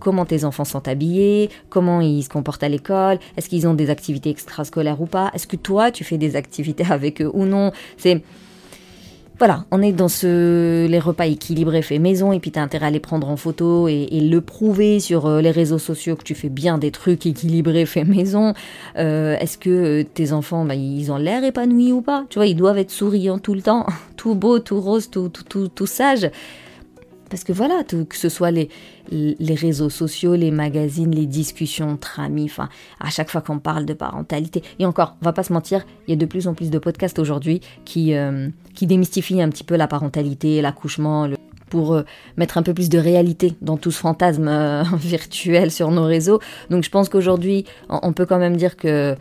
comment 0.00 0.24
tes 0.24 0.44
enfants 0.44 0.64
sont 0.64 0.88
habillés, 0.88 1.50
comment 1.68 2.00
ils 2.00 2.22
se 2.22 2.28
comportent 2.28 2.62
à 2.62 2.68
l'école, 2.68 3.18
est-ce 3.36 3.48
qu'ils 3.48 3.66
ont 3.68 3.74
des 3.74 3.90
activités 3.90 4.30
extrascolaires 4.30 5.00
ou 5.00 5.06
pas, 5.06 5.30
est-ce 5.34 5.46
que 5.46 5.56
toi 5.56 5.90
tu 5.90 6.02
fais 6.02 6.18
des 6.18 6.36
activités 6.36 6.84
avec 6.90 7.20
eux 7.20 7.30
ou 7.34 7.44
non, 7.44 7.72
c'est 7.98 8.22
voilà, 9.38 9.64
on 9.72 9.82
est 9.82 9.92
dans 9.92 10.08
ce 10.08 10.86
les 10.86 10.98
repas 11.00 11.26
équilibrés 11.26 11.82
faits 11.82 12.00
maison 12.00 12.32
et 12.32 12.38
puis 12.38 12.52
t'as 12.52 12.62
intérêt 12.62 12.86
à 12.86 12.90
les 12.90 13.00
prendre 13.00 13.28
en 13.28 13.36
photo 13.36 13.88
et, 13.88 14.08
le 14.20 14.40
prouver 14.40 15.00
sur 15.00 15.26
euh, 15.26 15.40
les 15.40 15.50
réseaux 15.50 15.78
sociaux 15.78 16.14
que 16.14 16.22
tu 16.22 16.36
fais 16.36 16.48
bien 16.48 16.78
des 16.78 16.92
trucs 16.92 17.26
équilibrés 17.26 17.84
faits 17.84 18.06
maison. 18.06 18.54
Euh, 18.96 19.36
est-ce 19.38 19.58
que 19.58 19.70
euh, 19.70 20.04
tes 20.04 20.32
enfants, 20.32 20.64
bah, 20.64 20.76
ils 20.76 21.10
ont 21.10 21.16
l'air 21.16 21.42
épanouis 21.42 21.92
ou 21.92 22.00
pas? 22.00 22.24
Tu 22.30 22.38
vois, 22.38 22.46
ils 22.46 22.54
doivent 22.54 22.78
être 22.78 22.92
souriants 22.92 23.38
tout 23.38 23.54
le 23.54 23.62
temps, 23.62 23.86
tout 24.16 24.36
beau, 24.36 24.60
tout 24.60 24.80
rose, 24.80 25.10
tout, 25.10 25.28
tout, 25.28 25.44
tout, 25.44 25.68
tout 25.68 25.86
sage. 25.86 26.30
Parce 27.30 27.44
que 27.44 27.52
voilà, 27.52 27.82
que 27.84 28.16
ce 28.16 28.28
soit 28.28 28.50
les, 28.50 28.68
les 29.10 29.54
réseaux 29.54 29.90
sociaux, 29.90 30.34
les 30.34 30.50
magazines, 30.50 31.10
les 31.10 31.26
discussions 31.26 31.90
entre 31.90 32.20
amis, 32.20 32.44
enfin, 32.44 32.68
à 33.00 33.10
chaque 33.10 33.30
fois 33.30 33.40
qu'on 33.40 33.58
parle 33.58 33.86
de 33.86 33.94
parentalité. 33.94 34.62
Et 34.78 34.86
encore, 34.86 35.16
on 35.20 35.24
va 35.24 35.32
pas 35.32 35.42
se 35.42 35.52
mentir, 35.52 35.84
il 36.06 36.10
y 36.10 36.14
a 36.14 36.16
de 36.16 36.26
plus 36.26 36.48
en 36.48 36.54
plus 36.54 36.70
de 36.70 36.78
podcasts 36.78 37.18
aujourd'hui 37.18 37.60
qui, 37.84 38.14
euh, 38.14 38.48
qui 38.74 38.86
démystifient 38.86 39.42
un 39.42 39.48
petit 39.48 39.64
peu 39.64 39.76
la 39.76 39.88
parentalité, 39.88 40.60
l'accouchement, 40.60 41.28
pour 41.70 41.94
euh, 41.94 42.02
mettre 42.36 42.58
un 42.58 42.62
peu 42.62 42.74
plus 42.74 42.88
de 42.88 42.98
réalité 42.98 43.54
dans 43.62 43.76
tout 43.76 43.90
ce 43.90 43.98
fantasme 43.98 44.48
euh, 44.48 44.84
virtuel 44.96 45.70
sur 45.70 45.90
nos 45.90 46.04
réseaux. 46.04 46.40
Donc 46.70 46.84
je 46.84 46.90
pense 46.90 47.08
qu'aujourd'hui, 47.08 47.64
on 47.88 48.12
peut 48.12 48.26
quand 48.26 48.38
même 48.38 48.56
dire 48.56 48.76
que 48.76 49.16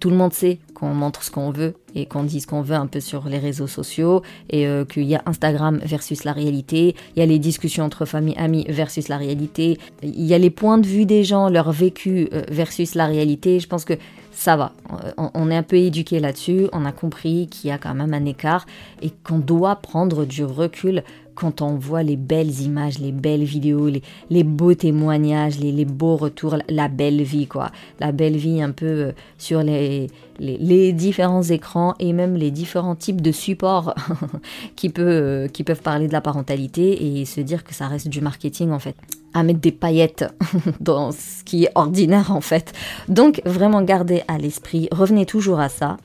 tout 0.00 0.10
le 0.10 0.16
monde 0.16 0.34
sait 0.34 0.58
qu'on 0.76 0.92
montre 0.92 1.22
ce 1.22 1.30
qu'on 1.30 1.50
veut 1.50 1.74
et 1.94 2.04
qu'on 2.04 2.22
dit 2.22 2.42
ce 2.42 2.46
qu'on 2.46 2.60
veut 2.60 2.74
un 2.74 2.86
peu 2.86 3.00
sur 3.00 3.28
les 3.28 3.38
réseaux 3.38 3.66
sociaux 3.66 4.20
et 4.50 4.66
euh, 4.66 4.84
qu'il 4.84 5.04
y 5.04 5.14
a 5.14 5.22
Instagram 5.24 5.80
versus 5.82 6.24
la 6.24 6.34
réalité, 6.34 6.94
il 7.16 7.20
y 7.20 7.22
a 7.22 7.26
les 7.26 7.38
discussions 7.38 7.84
entre 7.84 8.04
famille, 8.04 8.36
amis 8.36 8.66
versus 8.68 9.08
la 9.08 9.16
réalité, 9.16 9.78
il 10.02 10.26
y 10.26 10.34
a 10.34 10.38
les 10.38 10.50
points 10.50 10.76
de 10.76 10.86
vue 10.86 11.06
des 11.06 11.24
gens, 11.24 11.48
leur 11.48 11.72
vécu 11.72 12.28
euh, 12.34 12.42
versus 12.50 12.94
la 12.94 13.06
réalité. 13.06 13.58
Je 13.58 13.68
pense 13.68 13.86
que 13.86 13.94
ça 14.36 14.54
va. 14.54 14.72
On, 15.16 15.50
est 15.50 15.56
un 15.56 15.62
peu 15.62 15.76
éduqué 15.76 16.20
là-dessus, 16.20 16.68
on 16.74 16.84
a 16.84 16.92
compris 16.92 17.46
qu'il 17.46 17.70
y 17.70 17.72
a 17.72 17.78
quand 17.78 17.94
même 17.94 18.12
un 18.12 18.26
écart 18.26 18.66
et 19.00 19.10
qu'on 19.10 19.38
doit 19.38 19.76
prendre 19.76 20.26
du 20.26 20.44
recul 20.44 21.02
quand 21.34 21.62
on 21.62 21.76
voit 21.76 22.02
les 22.02 22.16
belles 22.16 22.60
images, 22.60 22.98
les 22.98 23.12
belles 23.12 23.44
vidéos, 23.44 23.88
les, 24.30 24.44
beaux 24.44 24.74
témoignages, 24.74 25.58
les, 25.58 25.84
beaux 25.86 26.16
retours, 26.16 26.56
la 26.68 26.88
belle 26.88 27.22
vie, 27.22 27.46
quoi. 27.46 27.70
La 27.98 28.12
belle 28.12 28.36
vie 28.36 28.60
un 28.60 28.72
peu 28.72 28.86
euh, 28.86 29.12
sur 29.38 29.62
les, 29.62 30.08
différents 30.92 31.42
écrans 31.42 31.94
et 31.98 32.12
même 32.12 32.36
les 32.36 32.50
différents 32.50 32.94
types 32.94 33.22
de 33.22 33.32
supports 33.32 33.94
euh, 34.98 35.48
qui 35.48 35.64
peuvent 35.64 35.82
parler 35.82 36.08
de 36.08 36.12
la 36.12 36.20
parentalité 36.20 37.20
et 37.20 37.24
se 37.24 37.40
dire 37.40 37.64
que 37.64 37.74
ça 37.74 37.86
reste 37.86 38.08
du 38.08 38.20
marketing, 38.20 38.70
en 38.70 38.78
fait 38.78 38.96
à 39.36 39.42
mettre 39.42 39.60
des 39.60 39.70
paillettes 39.70 40.24
dans 40.80 41.12
ce 41.12 41.44
qui 41.44 41.64
est 41.64 41.70
ordinaire 41.74 42.32
en 42.32 42.40
fait. 42.40 42.72
Donc 43.08 43.42
vraiment 43.44 43.82
gardez 43.82 44.22
à 44.28 44.38
l'esprit, 44.38 44.88
revenez 44.90 45.26
toujours 45.26 45.60
à 45.60 45.68
ça. 45.68 45.98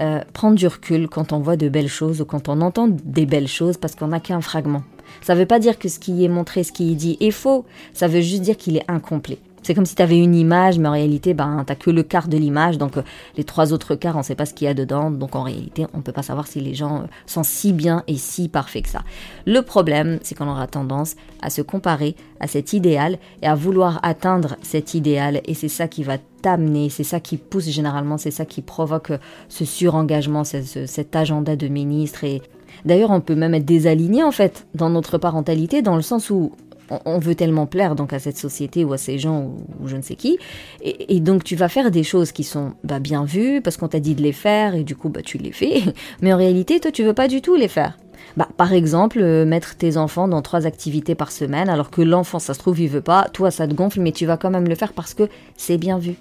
Euh, 0.00 0.20
prendre 0.32 0.56
du 0.56 0.66
recul 0.66 1.08
quand 1.08 1.32
on 1.32 1.40
voit 1.40 1.56
de 1.56 1.68
belles 1.70 1.88
choses 1.88 2.20
ou 2.20 2.26
quand 2.26 2.48
on 2.48 2.60
entend 2.60 2.86
des 2.88 3.26
belles 3.26 3.48
choses 3.48 3.78
parce 3.78 3.94
qu'on 3.94 4.08
n'a 4.08 4.20
qu'un 4.20 4.42
fragment. 4.42 4.82
Ça 5.22 5.34
ne 5.34 5.40
veut 5.40 5.46
pas 5.46 5.58
dire 5.58 5.78
que 5.78 5.88
ce 5.88 5.98
qui 5.98 6.24
est 6.24 6.28
montré, 6.28 6.62
ce 6.62 6.70
qui 6.70 6.92
est 6.92 6.94
dit 6.94 7.16
est 7.18 7.30
faux, 7.30 7.64
ça 7.94 8.06
veut 8.06 8.20
juste 8.20 8.42
dire 8.42 8.56
qu'il 8.56 8.76
est 8.76 8.84
incomplet. 8.88 9.38
C'est 9.66 9.74
comme 9.74 9.84
si 9.84 9.96
tu 9.96 10.02
avais 10.02 10.20
une 10.20 10.36
image, 10.36 10.78
mais 10.78 10.88
en 10.88 10.92
réalité, 10.92 11.34
ben, 11.34 11.64
tu 11.66 11.74
que 11.74 11.90
le 11.90 12.04
quart 12.04 12.28
de 12.28 12.36
l'image. 12.36 12.78
Donc, 12.78 12.98
euh, 12.98 13.02
les 13.36 13.42
trois 13.42 13.72
autres 13.72 13.96
quarts, 13.96 14.14
on 14.14 14.20
ne 14.20 14.22
sait 14.22 14.36
pas 14.36 14.46
ce 14.46 14.54
qu'il 14.54 14.66
y 14.66 14.68
a 14.68 14.74
dedans. 14.74 15.10
Donc, 15.10 15.34
en 15.34 15.42
réalité, 15.42 15.86
on 15.92 15.96
ne 15.96 16.02
peut 16.04 16.12
pas 16.12 16.22
savoir 16.22 16.46
si 16.46 16.60
les 16.60 16.72
gens 16.72 16.98
euh, 16.98 17.06
sont 17.26 17.42
si 17.42 17.72
bien 17.72 18.04
et 18.06 18.16
si 18.16 18.48
parfaits 18.48 18.84
que 18.84 18.88
ça. 18.90 19.02
Le 19.44 19.62
problème, 19.62 20.20
c'est 20.22 20.36
qu'on 20.36 20.46
aura 20.46 20.68
tendance 20.68 21.16
à 21.42 21.50
se 21.50 21.62
comparer 21.62 22.14
à 22.38 22.46
cet 22.46 22.74
idéal 22.74 23.18
et 23.42 23.48
à 23.48 23.56
vouloir 23.56 23.98
atteindre 24.04 24.54
cet 24.62 24.94
idéal. 24.94 25.40
Et 25.46 25.54
c'est 25.54 25.66
ça 25.66 25.88
qui 25.88 26.04
va 26.04 26.18
t'amener, 26.42 26.88
c'est 26.88 27.02
ça 27.02 27.18
qui 27.18 27.36
pousse 27.36 27.68
généralement, 27.68 28.18
c'est 28.18 28.30
ça 28.30 28.44
qui 28.44 28.62
provoque 28.62 29.10
euh, 29.10 29.18
ce 29.48 29.64
surengagement, 29.64 30.44
cet 30.44 31.16
agenda 31.16 31.56
de 31.56 31.66
ministre. 31.66 32.22
Et 32.22 32.40
d'ailleurs, 32.84 33.10
on 33.10 33.20
peut 33.20 33.34
même 33.34 33.54
être 33.54 33.64
désaligné 33.64 34.22
en 34.22 34.30
fait 34.30 34.68
dans 34.76 34.90
notre 34.90 35.18
parentalité, 35.18 35.82
dans 35.82 35.96
le 35.96 36.02
sens 36.02 36.30
où 36.30 36.52
on 36.90 37.18
veut 37.18 37.34
tellement 37.34 37.66
plaire 37.66 37.94
donc 37.94 38.12
à 38.12 38.18
cette 38.18 38.36
société 38.36 38.84
ou 38.84 38.92
à 38.92 38.98
ces 38.98 39.18
gens 39.18 39.52
ou, 39.80 39.88
je 39.88 39.96
ne 39.96 40.02
sais 40.02 40.16
qui. 40.16 40.38
Et, 40.82 41.20
donc 41.20 41.44
tu 41.44 41.56
vas 41.56 41.68
faire 41.68 41.90
des 41.90 42.02
choses 42.02 42.32
qui 42.32 42.44
sont 42.44 42.74
bah, 42.84 43.00
bien 43.00 43.24
vues 43.24 43.60
parce 43.60 43.76
qu'on 43.76 43.88
t'a 43.88 44.00
dit 44.00 44.14
de 44.14 44.22
les 44.22 44.32
faire 44.32 44.74
et 44.74 44.84
du 44.84 44.96
coup 44.96 45.08
bah, 45.08 45.22
tu 45.22 45.38
les 45.38 45.52
fais. 45.52 45.82
Mais 46.20 46.32
en 46.32 46.36
réalité, 46.36 46.80
toi, 46.80 46.90
tu 46.90 47.04
veux 47.04 47.14
pas 47.14 47.28
du 47.28 47.40
tout 47.40 47.56
les 47.56 47.68
faire. 47.68 47.96
Bah, 48.36 48.48
par 48.56 48.72
exemple, 48.72 49.20
euh, 49.20 49.46
mettre 49.46 49.76
tes 49.76 49.96
enfants 49.96 50.28
dans 50.28 50.42
trois 50.42 50.66
activités 50.66 51.14
par 51.14 51.32
semaine, 51.32 51.68
alors 51.68 51.90
que 51.90 52.02
l'enfant, 52.02 52.38
ça 52.38 52.54
se 52.54 52.58
trouve, 52.58 52.80
il 52.80 52.88
veut 52.88 53.00
pas, 53.00 53.28
toi, 53.32 53.50
ça 53.50 53.66
te 53.66 53.74
gonfle, 53.74 54.00
mais 54.00 54.12
tu 54.12 54.26
vas 54.26 54.36
quand 54.36 54.50
même 54.50 54.68
le 54.68 54.74
faire 54.74 54.92
parce 54.92 55.14
que 55.14 55.28
c'est 55.56 55.78
bien 55.78 55.98
vu. 55.98 56.16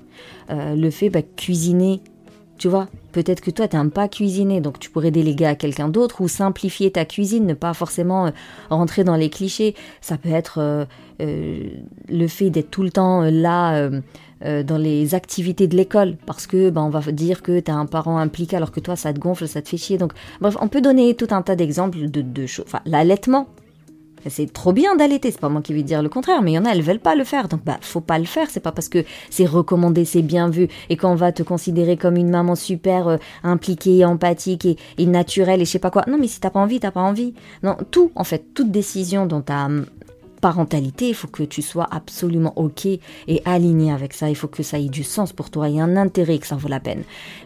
Euh, 0.50 0.76
le 0.76 0.90
fait, 0.92 1.10
bah, 1.10 1.22
cuisiner 1.36 2.02
tu 2.58 2.68
vois, 2.68 2.88
peut-être 3.12 3.42
que 3.42 3.52
toi, 3.52 3.68
tu 3.68 3.76
n'aimes 3.76 3.92
pas 3.92 4.08
cuisiner, 4.08 4.62
donc 4.62 4.80
tu 4.80 4.90
pourrais 4.90 5.12
déléguer 5.12 5.46
à 5.46 5.56
quelqu'un 5.56 5.90
d'autre 5.90 6.22
ou 6.22 6.28
simplifier 6.28 6.92
ta 6.92 7.06
cuisine, 7.06 7.46
ne 7.46 7.54
pas 7.54 7.74
forcément 7.74 8.28
euh, 8.28 8.32
rentrer 8.70 9.04
dans 9.04 9.16
les 9.16 9.30
clichés. 9.30 9.76
Ça 10.02 10.18
peut 10.18 10.30
être 10.30 10.60
euh, 10.60 10.86
euh, 11.22 11.70
le 12.08 12.28
fait 12.28 12.50
d'être 12.50 12.72
tout 12.72 12.84
le 12.84 12.92
temps 12.92 13.22
là 13.22 13.90
dans 14.42 14.78
les 14.78 15.16
activités 15.16 15.66
de 15.68 15.76
l'école, 15.76 16.18
parce 16.28 16.46
que 16.46 16.70
ben, 16.70 16.84
on 16.84 16.90
va 16.90 17.00
dire 17.12 17.42
que 17.42 17.60
tu 17.60 17.72
as 17.72 17.76
un 17.76 17.88
parent 17.88 18.18
impliqué 18.20 18.56
alors 18.56 18.72
que 18.72 18.80
toi, 18.80 18.96
ça 18.96 19.12
te 19.12 19.20
gonfle, 19.20 19.48
ça 19.48 19.62
te 19.62 19.70
fait 19.70 19.78
chier. 19.78 19.98
Donc, 19.98 20.12
bref, 20.40 20.56
on 20.62 20.68
peut 20.68 20.82
donner 20.82 21.16
tout 21.16 21.28
un 21.32 21.42
tas 21.42 21.56
d'exemples 21.56 22.12
de, 22.12 22.22
de 22.22 22.46
choses. 22.46 22.66
L'allaitement, 22.86 23.48
c'est 24.30 24.52
trop 24.52 24.74
bien 24.74 24.96
d'allaiter, 24.96 25.32
c'est 25.32 25.40
pas 25.40 25.50
moi 25.50 25.62
qui 25.62 25.74
vais 25.74 25.84
dire 25.84 26.02
le 26.02 26.10
contraire, 26.10 26.42
mais 26.42 26.52
il 26.52 26.56
y 26.56 26.60
en 26.60 26.66
a, 26.66 26.72
elles 26.72 26.82
veulent 26.82 27.00
pas 27.00 27.16
le 27.16 27.24
faire. 27.24 27.48
Donc, 27.48 27.64
bah, 27.64 27.78
faut 27.82 28.02
pas 28.02 28.20
le 28.20 28.26
faire. 28.26 28.50
C'est 28.50 28.60
pas 28.60 28.72
parce 28.72 28.90
que 28.90 29.04
c'est 29.30 29.46
recommandé, 29.46 30.06
c'est 30.06 30.22
bien 30.22 30.50
vu, 30.50 30.68
et 30.90 30.98
qu'on 30.98 31.16
va 31.16 31.32
te 31.32 31.44
considérer 31.44 31.98
comme 31.98 32.18
une 32.18 32.30
maman 32.30 32.56
super 32.56 33.08
euh, 33.08 33.18
impliquée, 33.44 34.06
empathique 34.06 34.66
et, 34.66 34.78
et, 34.98 35.06
naturelle 35.06 35.62
et 35.62 35.66
je 35.66 35.72
sais 35.72 35.80
pas 35.80 35.92
quoi. 35.92 36.04
Non, 36.08 36.18
mais 36.20 36.28
si 36.28 36.40
t'as 36.40 36.50
pas 36.50 36.60
envie, 36.60 36.80
t'as 36.80 36.92
pas 36.92 37.02
envie. 37.02 37.34
Non, 37.64 37.78
tout, 37.92 38.12
en 38.16 38.24
fait, 38.24 38.54
toute 38.54 38.72
décision 38.72 39.26
dont 39.26 39.42
t'as 39.42 39.70
parentalité, 40.46 41.10
il 41.10 41.16
faut 41.16 41.28
que 41.28 41.42
tu 41.42 41.64
sois 41.64 41.88
absolument 41.90 42.54
OK 42.56 42.86
et 42.86 43.42
aligné 43.46 43.92
avec 43.92 44.14
ça. 44.14 44.30
Il 44.30 44.36
faut 44.36 44.48
que 44.48 44.62
ça 44.62 44.78
ait 44.78 44.90
du 44.90 45.04
sens 45.04 45.34
pour 45.34 45.50
toi 45.50 45.68
et 45.68 45.80
un 45.80 45.98
intérêt, 45.98 46.38
que 46.38 46.46
ça 46.46 46.56
vaut 46.56 46.68
la 46.68 46.80
peine. 46.80 47.02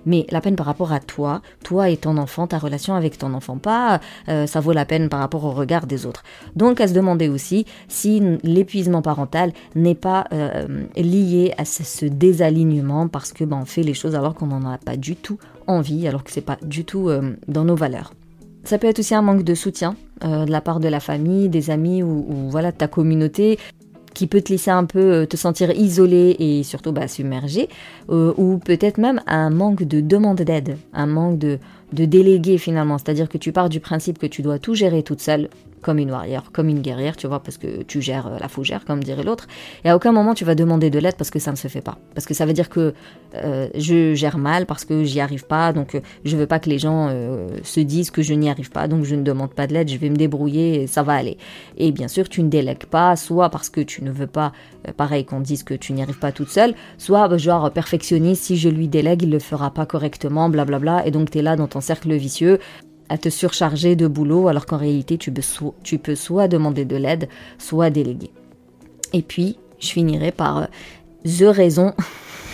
Mais 0.06 0.25
la 0.32 0.41
peine 0.41 0.58
par 0.58 0.65
rapport 0.65 0.91
à 0.91 1.00
toi, 1.00 1.41
toi 1.63 1.89
et 1.89 1.96
ton 1.96 2.18
enfant, 2.18 2.46
ta 2.46 2.58
relation 2.58 2.96
avec 2.96 3.18
ton 3.18 3.34
enfant, 3.34 3.58
pas 3.58 4.01
euh, 4.27 4.48
ça 4.48 4.60
vaut 4.60 4.74
la 4.74 4.84
peine 4.84 5.08
par 5.08 5.22
rapport 5.22 5.46
au 5.46 5.51
regard 5.51 5.88
des 5.88 6.06
autres. 6.06 6.24
Donc 6.58 6.82
à 6.82 6.89
se 6.89 6.94
demander 6.94 7.29
aussi 7.29 7.65
si 7.88 8.22
l'épuisement 8.44 9.01
parental 9.01 9.53
n'est 9.75 9.96
pas 9.96 10.25
euh, 10.34 10.68
lié 10.98 11.53
à 11.58 11.63
ce, 11.63 12.03
désalignement 12.03 13.08
parce 13.08 13.32
que 13.32 13.46
ben, 13.46 13.60
on 13.62 13.65
fait 13.65 13.84
les 13.84 13.94
choses 13.94 14.13
alors 14.13 14.34
qu'on 14.34 14.48
n'en 14.48 14.70
a 14.70 14.77
pas 14.77 14.98
du 14.98 15.15
tout 15.15 15.39
envie, 15.68 16.06
alors 16.06 16.25
que 16.25 16.32
c'est 16.32 16.41
pas 16.41 16.58
du 16.62 16.84
tout 16.84 17.08
euh, 17.08 17.38
dans 17.48 17.63
nos 17.63 17.77
valeurs. 17.77 18.12
Ça 18.69 18.77
peut 18.77 18.85
être 18.85 18.99
aussi 18.99 19.15
un 19.15 19.23
manque 19.23 19.41
de 19.41 19.55
soutien 19.55 19.95
euh, 20.23 20.45
de 20.45 20.51
la 20.51 20.61
part 20.61 20.79
de 20.79 20.88
la 20.88 20.99
famille, 20.99 21.49
des 21.49 21.71
amis 21.71 22.03
ou, 22.03 22.23
voilà 22.51 22.71
ta 22.71 22.88
communauté 22.88 23.57
qui 24.13 24.27
peut 24.27 24.41
te 24.41 24.51
laisser 24.51 24.69
un 24.69 24.85
peu 24.85 24.99
euh, 24.99 25.25
te 25.25 25.35
sentir 25.38 25.71
isolé 25.71 26.35
et 26.38 26.61
surtout 26.61 26.91
bah, 26.91 27.07
submergé, 27.07 27.67
euh, 28.11 28.31
ou 28.38 28.59
peut-être 28.59 28.99
même 28.99 29.21
un 29.25 29.49
manque 29.49 29.81
de 29.81 30.01
demande 30.01 30.43
d'aide, 30.43 30.77
un 30.93 31.07
manque 31.07 31.39
de, 31.39 31.57
de 31.93 32.05
déléguer 32.05 32.59
finalement, 32.59 32.99
c'est-à-dire 32.99 33.27
que 33.27 33.39
tu 33.39 33.51
pars 33.51 33.69
du 33.69 33.79
principe 33.79 34.19
que 34.19 34.27
tu 34.27 34.43
dois 34.43 34.59
tout 34.59 34.75
gérer 34.75 35.01
toute 35.01 35.21
seule, 35.21 35.49
comme 35.81 36.00
une 36.00 36.12
warrior, 36.12 36.51
comme 36.51 36.69
une 36.69 36.81
guerrière, 36.81 37.15
tu 37.15 37.27
vois, 37.27 37.41
parce 37.41 37.57
que 37.57 37.83
tu 37.83 38.01
gères 38.01 38.27
euh, 38.27 38.38
la 38.39 38.48
fougère, 38.48 38.86
comme 38.86 39.03
dirait 39.03 39.24
l'autre. 39.24 39.48
Et 39.83 39.89
à 39.89 39.95
aucun 39.95 40.12
moment 40.12 40.33
tu 40.33 40.45
vas 40.45 40.55
demander 40.55 40.89
de 40.89 41.00
l'aide 41.00 41.15
parce 41.15 41.29
que 41.29 41.39
ça 41.39 41.51
ne 41.51 41.55
se 41.55 41.67
fait 41.67 41.81
pas. 41.81 41.98
Parce 42.13 42.25
que 42.25 42.33
ça 42.33 42.45
veut 42.45 42.53
dire 42.53 42.69
que 42.69 42.93
euh, 43.36 43.67
je 43.75 44.13
gère 44.13 44.38
mal 44.38 44.65
parce 44.65 44.86
que 44.86 45.03
j'y 45.03 45.19
arrive 45.19 45.45
pas, 45.45 45.74
donc 45.74 45.95
euh, 45.95 46.01
je 46.25 46.36
veux 46.38 46.48
pas 46.48 46.59
que 46.59 46.69
les 46.69 46.79
gens 46.79 47.09
se 47.63 47.79
disent 47.79 48.12
que 48.12 48.21
je 48.21 48.33
n'y 48.33 48.50
arrive 48.50 48.71
pas, 48.71 48.88
donc 48.88 49.03
je 49.03 49.15
ne 49.15 49.24
demande 49.24 49.53
pas 49.53 49.67
de 49.67 49.74
l'aide, 49.74 49.89
je 49.89 49.98
vais 49.98 50.09
me 50.09 50.15
débrouiller 50.15 50.83
et 50.83 50.88
ça 50.88 51.03
va 51.03 51.13
aller. 51.13 51.38
Et 51.77 51.91
bien 51.91 52.07
sûr, 52.07 52.29
tu 52.29 52.43
ne 52.43 52.50
délègues 52.50 52.86
pas, 52.86 53.15
soit 53.15 53.50
parce 53.50 53.69
que 53.69 53.81
tu 53.81 54.03
ne 54.03 54.12
veux 54.12 54.27
pas, 54.27 54.51
pareil, 54.98 55.25
qu'on 55.25 55.39
dise 55.39 55.63
que 55.63 55.74
tu 55.74 55.93
n'y 55.93 56.01
arrives 56.01 56.19
pas 56.19 56.31
toute 56.31 56.50
seule, 56.50 56.74
soit 56.98 57.27
bah, 57.27 57.38
genre 57.38 57.71
perfectionniste, 57.71 58.43
si 58.43 58.57
je 58.57 58.69
lui 58.69 58.88
délègue, 58.88 59.24
il 59.24 59.31
le 59.31 59.39
fera 59.39 59.71
pas 59.71 59.86
correctement, 59.86 60.50
blablabla, 60.50 61.05
et 61.05 61.12
donc 61.12 61.31
tu 61.31 61.39
es 61.39 61.41
là 61.41 61.55
dans 61.55 61.67
ton 61.67 61.81
cercle 61.81 62.13
vicieux 62.13 62.59
à 63.09 63.17
te 63.17 63.29
surcharger 63.29 63.95
de 63.95 64.07
boulot 64.07 64.47
alors 64.47 64.65
qu'en 64.65 64.77
réalité 64.77 65.17
tu 65.17 65.31
peux, 65.97 66.15
soit 66.15 66.47
demander 66.47 66.85
de 66.85 66.95
l'aide, 66.95 67.27
soit 67.57 67.89
déléguer. 67.89 68.31
Et 69.13 69.21
puis, 69.21 69.57
je 69.79 69.87
finirai 69.87 70.31
par 70.31 70.59
euh, 70.59 70.65
The 71.25 71.53
raison. 71.53 71.93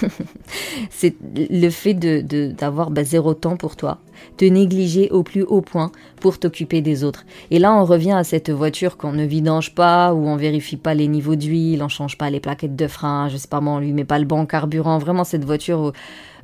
c'est 0.89 1.15
le 1.35 1.69
fait 1.69 1.93
de, 1.93 2.51
d'avoir 2.51 2.91
bah, 2.91 3.03
zéro 3.03 3.33
temps 3.33 3.57
pour 3.57 3.75
toi, 3.75 3.99
te 4.37 4.45
négliger 4.45 5.09
au 5.11 5.23
plus 5.23 5.43
haut 5.43 5.61
point 5.61 5.91
pour 6.19 6.39
t'occuper 6.39 6.81
des 6.81 7.03
autres. 7.03 7.25
Et 7.51 7.59
là, 7.59 7.73
on 7.73 7.85
revient 7.85 8.13
à 8.13 8.23
cette 8.23 8.49
voiture 8.49 8.97
qu'on 8.97 9.13
ne 9.13 9.25
vidange 9.25 9.75
pas, 9.75 10.13
où 10.13 10.27
on 10.27 10.35
vérifie 10.35 10.77
pas 10.77 10.93
les 10.93 11.07
niveaux 11.07 11.35
d'huile, 11.35 11.83
on 11.83 11.89
change 11.89 12.17
pas 12.17 12.29
les 12.29 12.39
plaquettes 12.39 12.75
de 12.75 12.87
frein, 12.87 13.29
je 13.29 13.37
sais 13.37 13.47
pas 13.47 13.61
moi, 13.61 13.73
on 13.73 13.79
lui 13.79 13.93
met 13.93 14.05
pas 14.05 14.19
le 14.19 14.25
bon 14.25 14.45
carburant. 14.45 14.97
Vraiment, 14.97 15.23
cette 15.23 15.45
voiture 15.45 15.79
où 15.79 15.91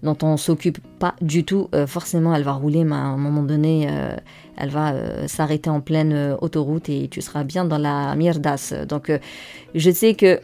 dont 0.03 0.17
on 0.23 0.37
s'occupe 0.37 0.79
pas 0.99 1.15
du 1.21 1.43
tout, 1.43 1.69
euh, 1.75 1.85
forcément 1.87 2.33
elle 2.33 2.43
va 2.43 2.53
rouler, 2.53 2.83
mais 2.83 2.95
à 2.95 2.99
un 2.99 3.17
moment 3.17 3.43
donné, 3.43 3.87
euh, 3.89 4.15
elle 4.57 4.69
va 4.69 4.93
euh, 4.93 5.27
s'arrêter 5.27 5.69
en 5.69 5.81
pleine 5.81 6.35
autoroute 6.41 6.89
et 6.89 7.07
tu 7.09 7.21
seras 7.21 7.43
bien 7.43 7.65
dans 7.65 7.77
la 7.77 8.15
mierdasse. 8.15 8.73
Donc 8.87 9.11
je 9.75 9.91
sais 9.91 10.15
que 10.15 10.39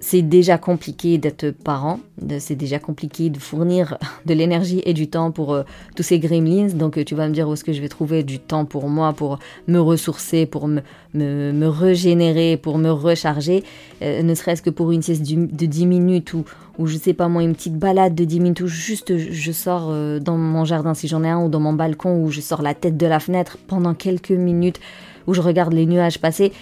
c'est 0.00 0.22
déjà 0.22 0.58
compliqué 0.58 1.18
d'être 1.18 1.50
parent, 1.50 2.00
c'est 2.38 2.54
déjà 2.54 2.78
compliqué 2.78 3.30
de 3.30 3.38
fournir 3.38 3.98
de 4.26 4.34
l'énergie 4.34 4.82
et 4.84 4.94
du 4.94 5.08
temps 5.08 5.30
pour 5.30 5.58
tous 5.96 6.02
ces 6.02 6.18
gremlins. 6.18 6.68
Donc 6.68 7.04
tu 7.04 7.14
vas 7.14 7.28
me 7.28 7.34
dire 7.34 7.48
où 7.48 7.54
est-ce 7.54 7.64
que 7.64 7.72
je 7.72 7.80
vais 7.80 7.88
trouver 7.88 8.22
du 8.22 8.38
temps 8.38 8.64
pour 8.64 8.88
moi, 8.88 9.12
pour 9.12 9.38
me 9.66 9.78
ressourcer, 9.78 10.46
pour 10.46 10.68
me, 10.68 10.82
me, 11.14 11.66
régénérer, 11.66 12.56
pour 12.56 12.78
me 12.78 12.90
recharger, 12.90 13.64
ne 14.02 14.34
serait-ce 14.34 14.62
que 14.62 14.70
pour 14.70 14.92
une 14.92 15.02
sieste 15.02 15.22
de 15.22 15.66
10 15.66 15.86
minutes 15.86 16.34
ou, 16.34 16.44
ou 16.78 16.86
je 16.86 16.96
sais 16.96 17.12
pas 17.12 17.28
moi, 17.28 17.42
une 17.42 17.54
petite 17.54 17.76
balade 17.76 18.14
de 18.14 18.24
10 18.24 18.40
minutes 18.40 18.60
où 18.60 18.68
juste 18.68 19.16
je 19.16 19.52
sors 19.52 19.88
euh, 19.90 20.20
dans 20.20 20.36
mon 20.36 20.64
jardin 20.64 20.94
si 20.94 21.08
j'en 21.08 21.24
ai 21.24 21.28
un 21.28 21.44
ou 21.44 21.48
dans 21.48 21.60
mon 21.60 21.72
balcon 21.72 22.22
où 22.22 22.30
je 22.30 22.40
sors 22.40 22.62
la 22.62 22.74
tête 22.74 22.96
de 22.96 23.06
la 23.06 23.20
fenêtre 23.20 23.58
pendant 23.66 23.94
quelques 23.94 24.30
minutes 24.30 24.80
où 25.26 25.34
je 25.34 25.40
regarde 25.40 25.72
les 25.72 25.86
nuages 25.86 26.20
passer. 26.20 26.52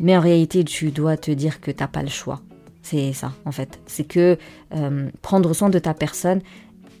Mais 0.00 0.16
en 0.16 0.20
réalité, 0.20 0.64
tu 0.64 0.90
dois 0.90 1.16
te 1.16 1.30
dire 1.30 1.60
que 1.60 1.70
t'as 1.70 1.86
pas 1.86 2.02
le 2.02 2.08
choix. 2.08 2.40
C'est 2.82 3.12
ça, 3.12 3.32
en 3.44 3.52
fait. 3.52 3.80
C'est 3.86 4.04
que 4.04 4.36
euh, 4.74 5.08
prendre 5.22 5.54
soin 5.54 5.70
de 5.70 5.78
ta 5.78 5.94
personne, 5.94 6.40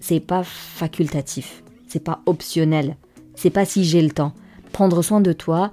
c'est 0.00 0.20
pas 0.20 0.42
facultatif, 0.44 1.62
c'est 1.88 2.02
pas 2.02 2.20
optionnel, 2.26 2.96
c'est 3.34 3.50
pas 3.50 3.64
si 3.64 3.84
j'ai 3.84 4.02
le 4.02 4.10
temps. 4.10 4.32
Prendre 4.72 5.02
soin 5.02 5.20
de 5.20 5.32
toi, 5.32 5.72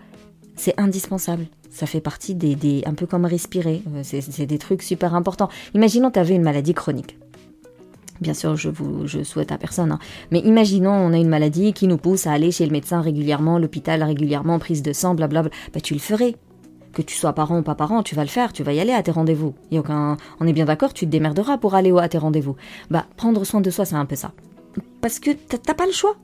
c'est 0.55 0.79
indispensable 0.79 1.47
ça 1.71 1.87
fait 1.87 2.01
partie 2.01 2.35
des, 2.35 2.83
un 2.85 2.93
peu 2.93 3.07
comme 3.07 3.25
respirer. 3.25 3.81
Euh, 3.95 4.01
c'est 4.03 4.45
des 4.45 4.57
trucs 4.57 4.83
super 4.83 5.15
importants. 5.15 5.49
Imaginons 5.73 6.11
tu 6.11 6.19
avais 6.19 6.35
une 6.35 6.43
maladie 6.43 6.73
chronique. 6.73 7.17
Bien 8.19 8.35
sûr, 8.35 8.55
je 8.55 8.69
vous 8.69 9.07
je 9.07 9.23
souhaite 9.23 9.51
à 9.51 9.57
personne. 9.57 9.91
Hein. 9.91 9.99
Mais 10.29 10.39
imaginons 10.39 10.91
on 10.91 11.13
a 11.13 11.17
une 11.17 11.29
maladie 11.29 11.73
qui 11.73 11.87
nous 11.87 11.97
pousse 11.97 12.27
à 12.27 12.33
aller 12.33 12.51
chez 12.51 12.65
le 12.65 12.71
médecin 12.71 13.01
régulièrement, 13.01 13.57
l'hôpital 13.57 14.03
régulièrement, 14.03 14.59
prise 14.59 14.83
de 14.83 14.93
sang, 14.93 15.15
blablabla. 15.15 15.49
Bah 15.73 15.81
tu 15.81 15.93
le 15.93 15.99
ferais. 15.99 16.35
Que 16.93 17.01
tu 17.01 17.15
sois 17.15 17.33
parent 17.33 17.59
ou 17.59 17.61
pas 17.61 17.75
parent, 17.75 18.03
tu 18.03 18.15
vas 18.15 18.23
le 18.23 18.29
faire, 18.29 18.51
tu 18.53 18.63
vas 18.63 18.73
y 18.73 18.79
aller 18.79 18.93
à 18.93 19.01
tes 19.01 19.11
rendez-vous. 19.11 19.53
Et 19.71 19.79
aucun, 19.79 20.17
on 20.39 20.47
est 20.47 20.53
bien 20.53 20.65
d'accord, 20.65 20.93
tu 20.93 21.05
te 21.05 21.11
démerderas 21.11 21.57
pour 21.57 21.75
aller 21.75 21.91
à 21.97 22.09
tes 22.09 22.17
rendez-vous. 22.17 22.55
Bah 22.89 23.05
prendre 23.17 23.43
soin 23.45 23.61
de 23.61 23.69
soi, 23.69 23.85
c'est 23.85 23.95
un 23.95 24.05
peu 24.05 24.15
ça. 24.15 24.31
Parce 25.01 25.19
que 25.19 25.31
t'as 25.31 25.73
pas 25.73 25.85
le 25.85 25.91
choix. 25.91 26.15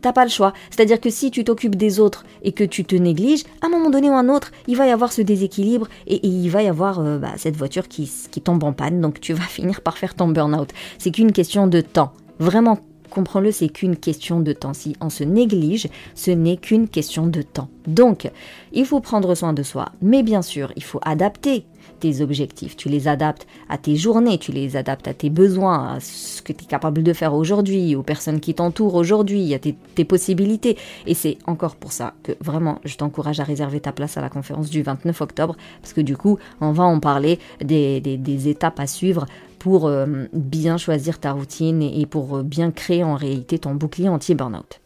T'as 0.00 0.12
pas 0.12 0.24
le 0.24 0.30
choix. 0.30 0.52
C'est-à-dire 0.70 1.00
que 1.00 1.10
si 1.10 1.30
tu 1.30 1.44
t'occupes 1.44 1.76
des 1.76 2.00
autres 2.00 2.24
et 2.42 2.50
que 2.50 2.64
tu 2.64 2.84
te 2.84 2.96
négliges, 2.96 3.44
à 3.60 3.66
un 3.66 3.68
moment 3.68 3.88
donné 3.88 4.10
ou 4.10 4.14
un 4.14 4.28
autre, 4.28 4.50
il 4.66 4.76
va 4.76 4.86
y 4.86 4.90
avoir 4.90 5.12
ce 5.12 5.22
déséquilibre 5.22 5.86
et, 6.08 6.26
il 6.26 6.48
va 6.48 6.62
y 6.62 6.68
avoir 6.68 6.98
euh, 6.98 7.18
bah, 7.18 7.34
cette 7.36 7.56
voiture 7.56 7.86
qui, 7.86 8.10
qui 8.30 8.40
tombe 8.40 8.64
en 8.64 8.72
panne. 8.72 9.00
Donc 9.00 9.20
tu 9.20 9.32
vas 9.32 9.42
finir 9.48 9.80
par 9.80 9.98
faire 9.98 10.14
ton 10.14 10.28
burn-out. 10.28 10.70
C'est 10.98 11.12
qu'une 11.12 11.32
question 11.32 11.68
de 11.68 11.80
temps. 11.80 12.12
Vraiment, 12.40 12.80
comprends-le, 13.12 13.52
c'est 13.52 13.68
qu'une 13.68 13.96
question 13.96 14.40
de 14.40 14.52
temps. 14.52 14.74
Si 14.74 14.96
on 15.00 15.10
se 15.10 15.24
néglige, 15.24 15.88
ce 16.14 16.30
n'est 16.30 16.56
qu'une 16.56 16.88
question 16.88 17.26
de 17.26 17.42
temps. 17.42 17.68
Donc, 17.86 18.30
il 18.72 18.86
faut 18.86 19.00
prendre 19.00 19.34
soin 19.34 19.52
de 19.52 19.62
soi. 19.62 19.90
Mais 20.00 20.22
bien 20.22 20.42
sûr, 20.42 20.72
il 20.76 20.82
faut 20.82 21.00
adapter 21.02 21.64
tes 22.02 22.20
objectifs, 22.20 22.76
tu 22.76 22.88
les 22.88 23.06
adaptes 23.06 23.46
à 23.68 23.78
tes 23.78 23.94
journées, 23.94 24.36
tu 24.36 24.50
les 24.50 24.76
adaptes 24.76 25.06
à 25.06 25.14
tes 25.14 25.30
besoins, 25.30 25.94
à 25.94 26.00
ce 26.00 26.42
que 26.42 26.52
tu 26.52 26.64
es 26.64 26.66
capable 26.66 27.04
de 27.04 27.12
faire 27.12 27.32
aujourd'hui, 27.32 27.94
aux 27.94 28.02
personnes 28.02 28.40
qui 28.40 28.54
t'entourent 28.54 28.96
aujourd'hui, 28.96 29.54
à 29.54 29.60
tes, 29.60 30.04
possibilités. 30.04 30.76
Et 31.06 31.14
c'est 31.14 31.38
encore 31.46 31.76
pour 31.76 31.92
ça 31.92 32.14
que 32.24 32.32
vraiment, 32.40 32.80
je 32.84 32.96
t'encourage 32.96 33.38
à 33.38 33.44
réserver 33.44 33.78
ta 33.78 33.92
place 33.92 34.16
à 34.16 34.20
la 34.20 34.28
conférence 34.28 34.68
du 34.68 34.82
29 34.82 35.20
octobre, 35.20 35.56
parce 35.80 35.92
que 35.92 36.00
du 36.00 36.16
coup, 36.16 36.38
on 36.60 36.72
va 36.72 36.82
en 36.82 36.98
parler 36.98 37.38
des, 37.62 38.00
des, 38.00 38.48
étapes 38.48 38.80
à 38.80 38.88
suivre 38.88 39.26
pour 39.62 39.86
euh, 39.86 40.06
bien 40.32 40.76
choisir 40.76 41.20
ta 41.20 41.30
routine 41.30 41.82
et, 41.82 42.04
pour 42.04 42.38
euh, 42.38 42.42
bien 42.42 42.72
créer 42.72 43.04
en 43.04 43.14
réalité 43.14 43.60
ton 43.60 43.76
bouclier 43.76 44.08
anti-burnout. 44.08 44.80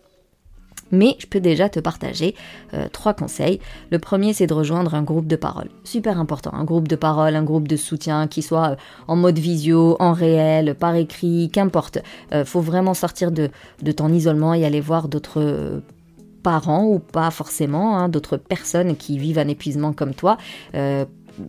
Mais 0.93 1.17
je 1.19 1.27
peux 1.27 1.41
déjà 1.41 1.71
te 1.71 1.81
partager 1.81 2.35
euh, 2.75 2.87
trois 2.93 3.15
conseils. 3.15 3.59
Le 3.91 3.99
premier, 3.99 4.35
c'est 4.35 4.47
de 4.47 4.53
rejoindre 4.53 4.95
un 4.95 5.03
groupe 5.03 5.29
de 5.29 5.37
parole. 5.37 5.71
Super 5.83 6.21
important, 6.21 6.53
un 6.53 6.65
groupe 6.65 6.89
de 6.89 6.95
parole, 6.95 7.37
un 7.37 7.43
groupe 7.43 7.69
de 7.69 7.77
soutien 7.77 8.27
qui 8.27 8.43
soit 8.43 8.77
en 9.09 9.17
mode 9.17 9.39
visio, 9.39 9.97
en 9.99 10.13
réel, 10.13 10.75
par 10.75 10.95
écrit, 10.95 11.49
qu'importe. 11.51 11.99
Faut 12.45 12.61
vraiment 12.61 12.93
sortir 12.93 13.33
de, 13.33 13.49
de 13.81 13.93
ton 13.93 14.13
isolement 14.13 14.53
et 14.53 14.67
aller 14.67 14.83
voir 14.83 15.09
d'autres 15.09 15.81
parents 16.43 16.85
ou 16.85 16.99
pas 16.99 17.31
forcément, 17.31 17.97
hein, 17.97 18.11
d'autres 18.11 18.37
personnes 18.37 18.95
qui 18.95 19.19
vivent 19.19 19.39
un 19.39 19.49
épuisement 19.49 19.95
comme 19.95 20.13
toi 20.13 20.37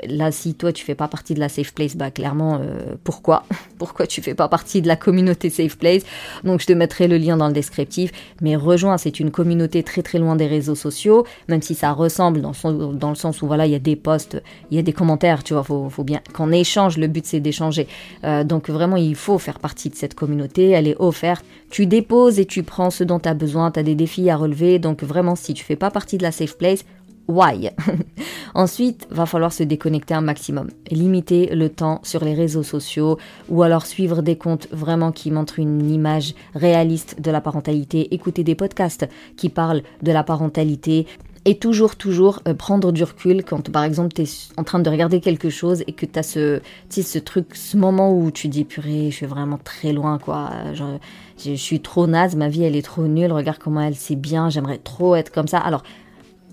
là, 0.08 0.32
si 0.32 0.54
toi 0.54 0.72
tu 0.72 0.84
fais 0.84 0.96
pas 0.96 1.08
partie 1.08 1.34
de 1.34 1.40
la 1.40 1.50
safe 1.50 1.74
place, 1.74 1.96
bah 1.96 2.12
clairement, 2.12 2.60
euh, 2.62 2.96
pourquoi? 3.04 3.44
Pourquoi 3.78 4.08
tu 4.08 4.24
fais 4.24 4.34
pas 4.34 4.48
partie 4.48 4.82
de 4.82 4.88
la 4.88 4.96
communauté 4.96 5.52
safe 5.52 5.78
place? 5.78 6.02
Donc 6.44 6.62
je 6.62 6.66
te 6.66 6.74
mettrai 6.74 7.08
le 7.08 7.18
lien 7.18 7.38
dans 7.38 7.48
le 7.48 7.54
descriptif. 7.54 8.12
Mais 8.42 8.56
rejoins, 8.56 8.98
c'est 8.98 9.20
une 9.20 9.30
communauté 9.30 9.84
très 9.84 10.02
très 10.02 10.18
loin 10.18 10.36
des 10.36 10.48
réseaux 10.48 10.74
sociaux, 10.74 11.28
même 11.48 11.62
si 11.62 11.76
ça 11.76 11.92
ressemble 11.92 12.42
dans, 12.42 12.54
dans 12.94 13.10
le 13.10 13.16
sens 13.16 13.44
où 13.44 13.48
voilà, 13.48 13.68
il 13.68 13.72
y 13.72 13.76
a 13.76 13.80
des 13.80 13.96
posts, 13.96 14.42
il 14.72 14.78
y 14.78 14.80
a 14.80 14.84
des 14.84 14.94
commentaires, 14.94 15.44
tu 15.44 15.54
vois, 15.54 15.64
faut, 15.64 15.90
faut 15.90 16.04
bien 16.04 16.22
qu'on 16.34 16.52
échange. 16.52 16.98
Le 16.98 17.06
but 17.06 17.26
c'est 17.26 17.40
d'échanger. 17.40 17.88
Euh, 18.24 18.44
donc 18.44 18.70
vraiment, 18.70 18.96
il 18.96 19.16
faut 19.16 19.38
faire 19.38 19.60
partie 19.60 19.90
de 19.90 19.96
cette 19.96 20.16
communauté. 20.16 20.70
Elle 20.72 20.88
est 20.88 21.00
offerte. 21.00 21.46
Tu 21.70 21.86
déposes 21.86 22.40
et 22.40 22.46
tu 22.46 22.64
prends 22.64 22.90
ce 22.90 23.04
dont 23.04 23.20
tu 23.20 23.30
as 23.30 23.34
besoin. 23.34 23.72
Tu 23.72 23.80
as 23.80 23.84
des 23.84 23.96
défis 23.96 24.30
à 24.30 24.38
relever. 24.38 24.80
Donc 24.80 25.04
vraiment, 25.04 25.36
si 25.36 25.54
tu 25.54 25.64
fais 25.64 25.76
pas 25.76 25.92
partie 25.92 26.18
de 26.18 26.24
la 26.24 26.32
safe 26.32 26.58
place, 26.58 26.84
why 27.28 27.70
Ensuite, 28.54 29.08
va 29.12 29.26
falloir 29.26 29.54
se 29.54 29.64
déconnecter 29.64 30.14
un 30.14 30.22
maximum, 30.22 30.70
limiter 30.90 31.54
le 31.54 31.70
temps 31.70 32.00
sur 32.04 32.24
les 32.24 32.34
réseaux 32.34 32.64
sociaux 32.64 33.18
ou 33.50 33.62
alors 33.62 33.86
suivre 33.86 34.22
des 34.22 34.36
comptes 34.36 34.68
vraiment 34.72 35.12
qui 35.12 35.30
montrent 35.30 35.60
une 35.60 35.92
image 35.92 36.34
réaliste 36.56 37.22
de 37.22 37.30
la 37.30 37.42
parentalité, 37.42 38.14
écouter 38.14 38.44
des 38.44 38.56
podcasts 38.56 39.08
qui 39.36 39.50
parlent 39.50 39.84
de 40.02 40.12
la 40.12 40.24
parentalité, 40.24 41.06
et 41.48 41.58
toujours, 41.58 41.96
toujours 41.96 42.42
euh, 42.46 42.54
prendre 42.54 42.92
du 42.92 43.06
recul 43.06 43.42
quand, 43.42 43.72
par 43.72 43.86
exemple, 43.86 44.14
tu 44.14 44.24
es 44.24 44.28
en 44.58 44.66
train 44.66 44.80
de 44.80 44.90
regarder 44.90 45.22
quelque 45.22 45.50
chose 45.50 45.82
et 45.88 45.94
que 45.94 46.06
tu 46.06 46.20
as 46.20 46.24
ce, 46.24 46.60
ce 46.90 47.20
truc, 47.20 47.56
ce 47.56 47.78
moment 47.78 48.14
où 48.14 48.32
tu 48.32 48.50
dis, 48.50 48.66
purée, 48.66 49.12
je 49.12 49.16
suis 49.16 49.26
vraiment 49.26 49.58
très 49.64 49.94
loin, 49.94 50.18
quoi. 50.18 50.52
je, 50.74 51.56
suis 51.56 51.80
trop 51.80 52.06
naze, 52.06 52.36
ma 52.36 52.50
vie, 52.50 52.64
elle 52.64 52.76
est 52.76 52.82
trop 52.82 53.08
nulle, 53.08 53.32
regarde 53.32 53.60
comment 53.60 53.80
elle 53.80 53.96
sait 53.96 54.18
bien, 54.18 54.50
j'aimerais 54.50 54.78
trop 54.78 55.16
être 55.16 55.32
comme 55.32 55.48
ça. 55.48 55.60
Alors, 55.60 55.84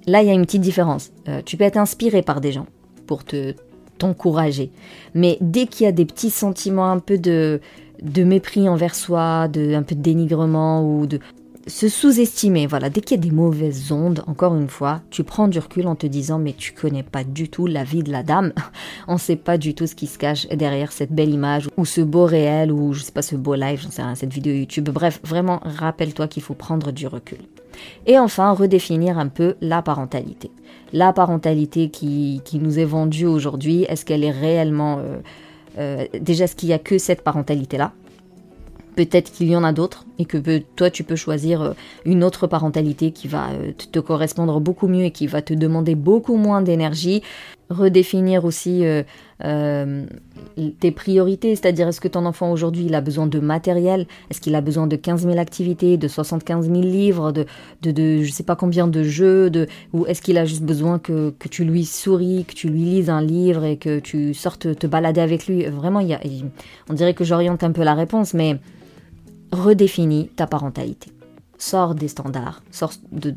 Là, 0.07 0.23
il 0.23 0.29
y 0.29 0.31
a 0.31 0.35
une 0.35 0.45
petite 0.45 0.61
différence. 0.61 1.11
Euh, 1.29 1.41
tu 1.45 1.57
peux 1.57 1.65
être 1.65 1.77
inspiré 1.77 2.23
par 2.23 2.41
des 2.41 2.53
gens 2.53 2.67
pour 3.07 3.25
te 3.25 3.55
t'encourager. 3.99 4.71
Mais 5.15 5.39
dès 5.41 5.67
qu'il 5.67 5.85
y 5.85 5.89
a 5.89 5.93
des 5.93 6.05
petits 6.05 6.31
sentiments 6.31 6.91
un 6.91 6.99
peu 6.99 7.17
de, 7.17 7.61
de 8.03 8.25
mépris 8.25 8.69
envers 8.69 8.95
soi, 8.95 9.49
de, 9.49 9.75
un 9.75 9.83
peu 9.83 9.95
de 9.95 10.01
dénigrement 10.01 10.85
ou 10.85 11.07
de 11.07 11.21
se 11.67 11.89
sous-estimer, 11.89 12.67
voilà, 12.67 12.91
dès 12.91 13.01
qu'il 13.01 13.17
y 13.17 13.21
a 13.21 13.23
des 13.23 13.35
mauvaises 13.35 13.91
ondes, 13.91 14.23
encore 14.27 14.55
une 14.55 14.69
fois, 14.69 15.01
tu 15.11 15.25
prends 15.25 15.49
du 15.49 15.59
recul 15.59 15.87
en 15.87 15.95
te 15.95 16.07
disant 16.07 16.39
mais 16.39 16.53
tu 16.53 16.73
connais 16.73 17.03
pas 17.03 17.25
du 17.25 17.49
tout 17.49 17.67
la 17.67 17.85
vie 17.85 18.03
de 18.03 18.13
la 18.13 18.23
dame, 18.23 18.53
on 19.09 19.17
sait 19.17 19.37
pas 19.37 19.57
du 19.57 19.75
tout 19.75 19.87
ce 19.87 19.95
qui 19.95 20.07
se 20.07 20.19
cache 20.19 20.47
derrière 20.49 20.93
cette 20.93 21.13
belle 21.13 21.31
image 21.31 21.69
ou 21.79 21.87
ce 21.87 22.03
beau 22.03 22.27
réel 22.27 22.71
ou 22.71 22.93
je 22.93 23.03
sais 23.03 23.13
pas 23.13 23.23
ce 23.23 23.37
beau 23.37 23.55
live, 23.55 23.81
j'en 23.81 23.91
sais 23.91 24.03
rien, 24.03 24.15
cette 24.15 24.33
vidéo 24.33 24.53
YouTube. 24.53 24.91
Bref, 24.91 25.21
vraiment 25.25 25.61
rappelle-toi 25.65 26.29
qu'il 26.29 26.43
faut 26.43 26.55
prendre 26.55 26.93
du 26.93 27.07
recul. 27.07 27.39
Et 28.07 28.19
enfin, 28.19 28.53
redéfinir 28.53 29.19
un 29.19 29.29
peu 29.29 29.55
la 29.61 29.83
parentalité. 29.83 30.51
La 30.93 31.13
parentalité 31.13 31.91
qui, 31.91 32.43
nous 32.55 32.79
est 32.79 32.85
vendue 32.85 33.27
aujourd'hui, 33.27 33.85
est-ce 33.89 34.05
qu'elle 34.05 34.25
est 34.25 34.31
réellement... 34.31 34.99
Euh, 34.99 35.19
euh, 35.79 36.07
déjà, 36.21 36.45
est-ce 36.45 36.55
qu'il 36.55 36.69
n'y 36.69 36.75
a 36.75 36.79
que 36.79 36.99
cette 36.99 37.23
parentalité-là? 37.23 37.93
Peut-être 38.95 39.33
qu'il 39.33 39.49
y 39.49 39.57
en 39.57 39.65
a 39.65 39.73
d'autres 39.73 40.05
et 40.21 40.25
que 40.25 40.39
toi 40.77 40.89
tu 40.89 41.03
peux 41.03 41.17
choisir 41.17 41.63
euh, 41.63 41.73
une 42.05 42.23
autre 42.23 42.47
parentalité 42.47 43.11
qui 43.11 43.27
va 43.27 43.49
te 43.91 43.99
correspondre 43.99 44.61
beaucoup 44.61 44.87
mieux 44.87 45.07
et 45.07 45.11
qui 45.11 45.27
va 45.27 45.43
te 45.43 45.53
demander 45.53 45.97
beaucoup 45.97 46.37
moins 46.37 46.63
d'énergie 46.63 47.23
redéfinir 47.71 48.45
aussi 48.45 48.85
euh, 48.85 49.03
euh, 49.45 50.07
tes 50.81 50.91
priorités, 50.91 51.57
c'est-à-dire 51.57 51.89
est-ce 51.89 52.01
que 52.01 52.09
ton 52.09 52.27
enfant 52.27 52.53
aujourd'hui 52.53 52.95
a 52.95 53.01
besoin 53.01 53.27
de 53.27 53.39
matériel, 53.41 54.07
est-ce 54.31 54.41
qu'il 54.41 54.55
a 54.55 54.61
besoin 54.61 54.87
de 54.87 54.97
15 54.97 55.23
000 55.23 55.39
activités, 55.39 55.97
de 55.97 56.09
75 56.09 56.67
000 56.67 56.81
livres, 56.81 57.33
de, 57.33 57.47
de, 57.83 57.91
de 57.91 58.23
je 58.23 58.31
sais 58.31 58.43
pas 58.43 58.57
combien 58.57 58.87
de 58.87 59.03
jeux, 59.03 59.51
de, 59.51 59.67
ou 59.93 60.07
est-ce 60.07 60.23
qu'il 60.23 60.39
a 60.39 60.45
juste 60.45 60.63
besoin 60.63 60.99
que, 60.99 61.31
que, 61.39 61.49
tu 61.49 61.65
lui 61.65 61.85
souris, 61.85 62.45
que 62.45 62.55
tu 62.55 62.69
lui 62.69 62.85
lises 62.85 63.11
un 63.11 63.23
livre 63.23 63.65
et 63.65 63.77
que 63.77 63.99
tu 63.99 64.35
sortes 64.35 64.79
te 64.79 64.87
balader 64.87 65.21
avec 65.21 65.47
lui? 65.47 65.65
Vraiment, 65.65 66.01
il 66.01 66.09
y 66.09 66.15
a, 66.15 66.21
on 66.89 66.95
dirait 66.95 67.15
que 67.15 67.25
j'oriente 67.25 67.65
un 67.65 67.73
peu 67.73 67.83
la 67.83 67.95
réponse, 67.95 68.35
mais 68.35 68.59
redéfinis 69.53 70.29
ta 70.37 70.47
parentalité. 70.47 71.11
Sors 71.59 71.95
des 71.95 72.09
standards, 72.09 72.63
sors 72.71 72.93
de 73.13 73.31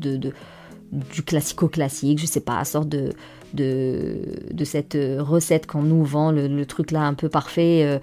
du 0.92 1.22
classico-classique, 1.22 2.18
je 2.18 2.26
sais 2.26 2.40
pas, 2.40 2.64
sors 2.64 2.84
de 2.84 3.12
de, 3.54 4.64
cette 4.64 4.94
euh, 4.94 5.22
recette 5.22 5.66
qu'on 5.66 5.82
nous 5.82 6.04
vend, 6.04 6.32
le, 6.32 6.64
truc 6.64 6.90
là 6.90 7.02
un 7.02 7.14
peu 7.14 7.28
parfait. 7.28 7.82
Euh, 7.84 7.98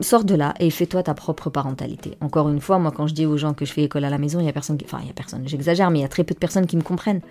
sors 0.00 0.24
de 0.24 0.34
là 0.34 0.54
et 0.60 0.70
fais-toi 0.70 1.02
ta 1.02 1.14
propre 1.14 1.48
parentalité. 1.48 2.16
Encore 2.20 2.50
une 2.50 2.60
fois, 2.60 2.78
moi 2.78 2.92
quand 2.94 3.06
je 3.06 3.14
dis 3.14 3.26
aux 3.26 3.38
gens 3.38 3.54
que 3.54 3.64
je 3.64 3.72
fais 3.72 3.84
école 3.84 4.04
à 4.04 4.10
la 4.10 4.18
maison, 4.18 4.40
il 4.40 4.46
y 4.46 4.48
a 4.48 4.52
personne 4.52 4.76
qui... 4.76 4.84
Enfin, 4.84 4.98
il 5.02 5.06
y 5.06 5.10
a 5.10 5.14
personne, 5.14 5.42
j'exagère, 5.46 5.90
mais 5.90 6.00
il 6.00 6.02
y 6.02 6.04
a 6.04 6.08
très 6.08 6.22
peu 6.22 6.34
de 6.34 6.38
personnes 6.38 6.66
qui 6.66 6.76
me 6.76 6.82
comprennent 6.82 7.22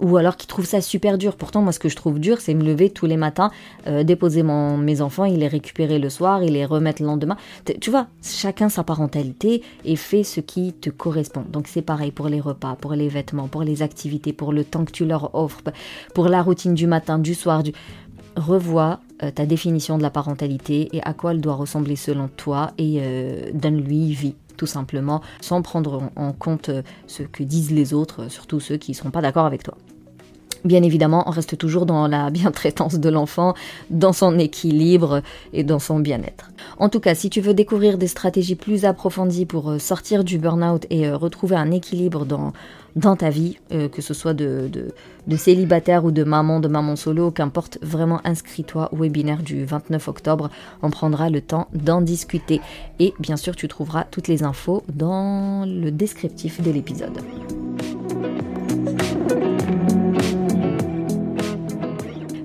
ou 0.00 0.16
alors 0.16 0.36
qui 0.36 0.46
trouvent 0.46 0.66
ça 0.66 0.80
super 0.80 1.18
dur. 1.18 1.36
Pourtant, 1.36 1.62
moi, 1.62 1.72
ce 1.72 1.78
que 1.78 1.88
je 1.88 1.96
trouve 1.96 2.18
dur, 2.18 2.40
c'est 2.40 2.54
me 2.54 2.64
lever 2.64 2.90
tous 2.90 3.06
les 3.06 3.16
matins, 3.16 3.50
euh, 3.86 4.04
déposer 4.04 4.42
mes 4.42 5.00
enfants, 5.00 5.24
il 5.24 5.38
les 5.38 5.48
récupérer 5.48 5.98
le 5.98 6.10
soir, 6.10 6.42
il 6.42 6.52
les 6.52 6.64
remettre 6.64 7.02
le 7.02 7.08
lendemain. 7.08 7.36
Tu 7.80 7.90
vois, 7.90 8.06
chacun 8.22 8.68
sa 8.68 8.84
parentalité 8.84 9.62
et 9.84 9.96
fait 9.96 10.22
ce 10.22 10.40
qui 10.40 10.72
te 10.72 10.90
correspond. 10.90 11.44
Donc 11.50 11.66
c'est 11.68 11.82
pareil 11.82 12.10
pour 12.10 12.28
les 12.28 12.40
repas, 12.40 12.76
pour 12.76 12.92
les 12.92 13.08
vêtements, 13.08 13.48
pour 13.48 13.62
les 13.62 13.82
activités, 13.82 14.32
pour 14.32 14.52
le 14.52 14.64
temps 14.64 14.84
que 14.84 14.92
tu 14.92 15.04
leur 15.04 15.34
offres, 15.34 15.62
pour 16.14 16.28
la 16.28 16.42
routine 16.42 16.74
du 16.74 16.86
matin, 16.86 17.18
du 17.18 17.34
soir, 17.34 17.62
revois 18.36 19.00
euh, 19.22 19.30
ta 19.30 19.46
définition 19.46 19.96
de 19.96 20.02
la 20.02 20.10
parentalité 20.10 20.88
et 20.92 21.02
à 21.02 21.14
quoi 21.14 21.32
elle 21.32 21.40
doit 21.40 21.54
ressembler 21.54 21.96
selon 21.96 22.28
toi 22.28 22.72
et 22.76 22.98
euh, 23.00 23.50
donne-lui 23.54 24.12
vie 24.12 24.34
tout 24.56 24.66
simplement, 24.66 25.20
sans 25.42 25.60
prendre 25.60 26.10
en 26.16 26.32
compte 26.32 26.70
ce 27.06 27.22
que 27.22 27.42
disent 27.42 27.72
les 27.72 27.92
autres, 27.92 28.30
surtout 28.30 28.58
ceux 28.58 28.78
qui 28.78 28.92
ne 28.92 28.96
seront 28.96 29.10
pas 29.10 29.20
d'accord 29.20 29.44
avec 29.44 29.62
toi. 29.62 29.76
Bien 30.64 30.82
évidemment, 30.82 31.24
on 31.26 31.30
reste 31.30 31.56
toujours 31.58 31.86
dans 31.86 32.08
la 32.08 32.30
bientraitance 32.30 32.94
de 32.94 33.08
l'enfant, 33.08 33.54
dans 33.90 34.12
son 34.12 34.38
équilibre 34.38 35.22
et 35.52 35.64
dans 35.64 35.78
son 35.78 35.98
bien-être. 35.98 36.50
En 36.78 36.88
tout 36.88 37.00
cas, 37.00 37.14
si 37.14 37.30
tu 37.30 37.40
veux 37.40 37.54
découvrir 37.54 37.98
des 37.98 38.08
stratégies 38.08 38.56
plus 38.56 38.84
approfondies 38.84 39.46
pour 39.46 39.70
euh, 39.70 39.78
sortir 39.78 40.24
du 40.24 40.38
burn-out 40.38 40.86
et 40.90 41.06
euh, 41.06 41.16
retrouver 41.16 41.56
un 41.56 41.70
équilibre 41.70 42.24
dans, 42.24 42.52
dans 42.96 43.14
ta 43.14 43.30
vie, 43.30 43.58
euh, 43.72 43.88
que 43.88 44.02
ce 44.02 44.14
soit 44.14 44.34
de, 44.34 44.70
de, 45.26 45.36
célibataire 45.36 46.04
ou 46.04 46.10
de 46.10 46.24
maman, 46.24 46.60
de 46.60 46.68
maman 46.68 46.96
solo, 46.96 47.30
qu'importe, 47.30 47.78
vraiment 47.82 48.20
inscris-toi 48.24 48.88
au 48.92 48.96
webinaire 48.96 49.42
du 49.42 49.64
29 49.64 50.08
octobre. 50.08 50.50
On 50.82 50.90
prendra 50.90 51.30
le 51.30 51.40
temps 51.40 51.68
d'en 51.74 52.00
discuter. 52.00 52.60
Et 52.98 53.12
bien 53.20 53.36
sûr, 53.36 53.54
tu 53.54 53.68
trouveras 53.68 54.04
toutes 54.04 54.28
les 54.28 54.42
infos 54.42 54.82
dans 54.92 55.64
le 55.66 55.90
descriptif 55.90 56.62
de 56.62 56.70
l'épisode. 56.70 57.18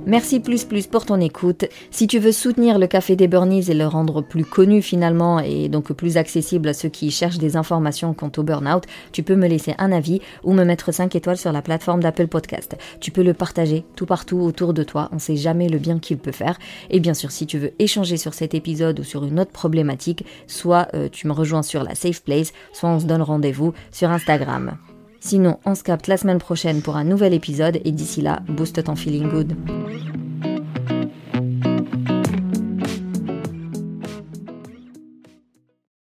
Merci 0.08 0.40
plus 0.40 0.66
plus 0.66 0.88
pour 0.88 1.06
ton 1.06 1.20
écoute. 1.22 1.66
Si 1.92 2.08
tu 2.08 2.18
veux 2.18 2.32
soutenir 2.32 2.80
le 2.80 2.88
Café 2.88 3.16
des 3.16 3.28
Burnies 3.28 3.70
et 3.70 3.76
le 3.76 3.86
rendre 3.86 4.24
plus 4.24 4.44
connu 4.44 4.82
finalement 4.82 5.40
et 5.40 5.70
donc 5.70 5.94
plus 5.94 6.18
accessible 6.18 6.70
à 6.70 6.74
ceux 6.74 6.90
qui 6.90 7.12
cherchent 7.12 7.38
des 7.38 7.56
informations 7.56 8.16
quant 8.16 8.32
au 8.38 8.44
burn-out, 8.44 8.84
tu 9.12 9.22
peux 9.22 9.36
me 9.36 9.48
laisser 9.48 9.76
un 9.78 9.92
avis 9.92 10.20
ou 10.44 10.54
me 10.54 10.64
mettre 10.64 10.92
5 10.92 11.16
étoiles 11.16 11.38
sur 11.38 11.52
la 11.52 11.62
plateforme 11.62 12.02
d'Apple 12.02 12.28
Podcast. 12.28 12.76
Tu 13.00 13.12
peux 13.12 13.22
le 13.22 13.36
partager 13.36 13.86
tout 13.96 14.08
partout 14.08 14.40
autour 14.40 14.74
de 14.74 14.84
toi, 14.84 15.08
on 15.12 15.20
sait 15.20 15.38
jamais 15.38 15.70
le 15.70 15.78
bien 15.78 16.00
qu'il 16.00 16.18
peut 16.18 16.32
faire. 16.32 16.58
Et 16.90 17.00
bien 17.00 17.14
sûr, 17.14 17.30
si 17.30 17.46
tu 17.46 17.60
veux 17.60 17.74
échanger 17.78 18.18
sur 18.18 18.34
cet 18.34 18.56
épisode 18.56 19.00
ou 19.00 19.04
sur 19.04 19.24
une 19.24 19.40
autre 19.40 19.52
problématique, 19.52 20.26
soit 20.48 20.88
euh, 20.96 21.10
tu 21.12 21.28
me 21.28 21.34
rejoins 21.34 21.64
sur 21.64 21.84
la 21.84 21.94
Safe 21.94 22.24
Place, 22.24 22.54
soit 22.74 22.90
on 22.90 23.00
se 23.00 23.06
donne 23.06 23.22
rendez-vous 23.22 23.74
sur 23.92 24.10
Instagram. 24.10 24.78
Sinon, 25.24 25.60
on 25.66 25.76
se 25.76 25.84
capte 25.84 26.08
la 26.08 26.18
semaine 26.18 26.40
prochaine 26.40 26.82
pour 26.82 26.98
un 26.98 27.04
nouvel 27.04 27.36
épisode 27.36 27.80
et 27.86 27.92
d'ici 27.92 28.22
là, 28.22 28.42
booste 28.50 28.84
ton 28.84 28.96
feeling 28.96 29.30
good. 29.30 29.56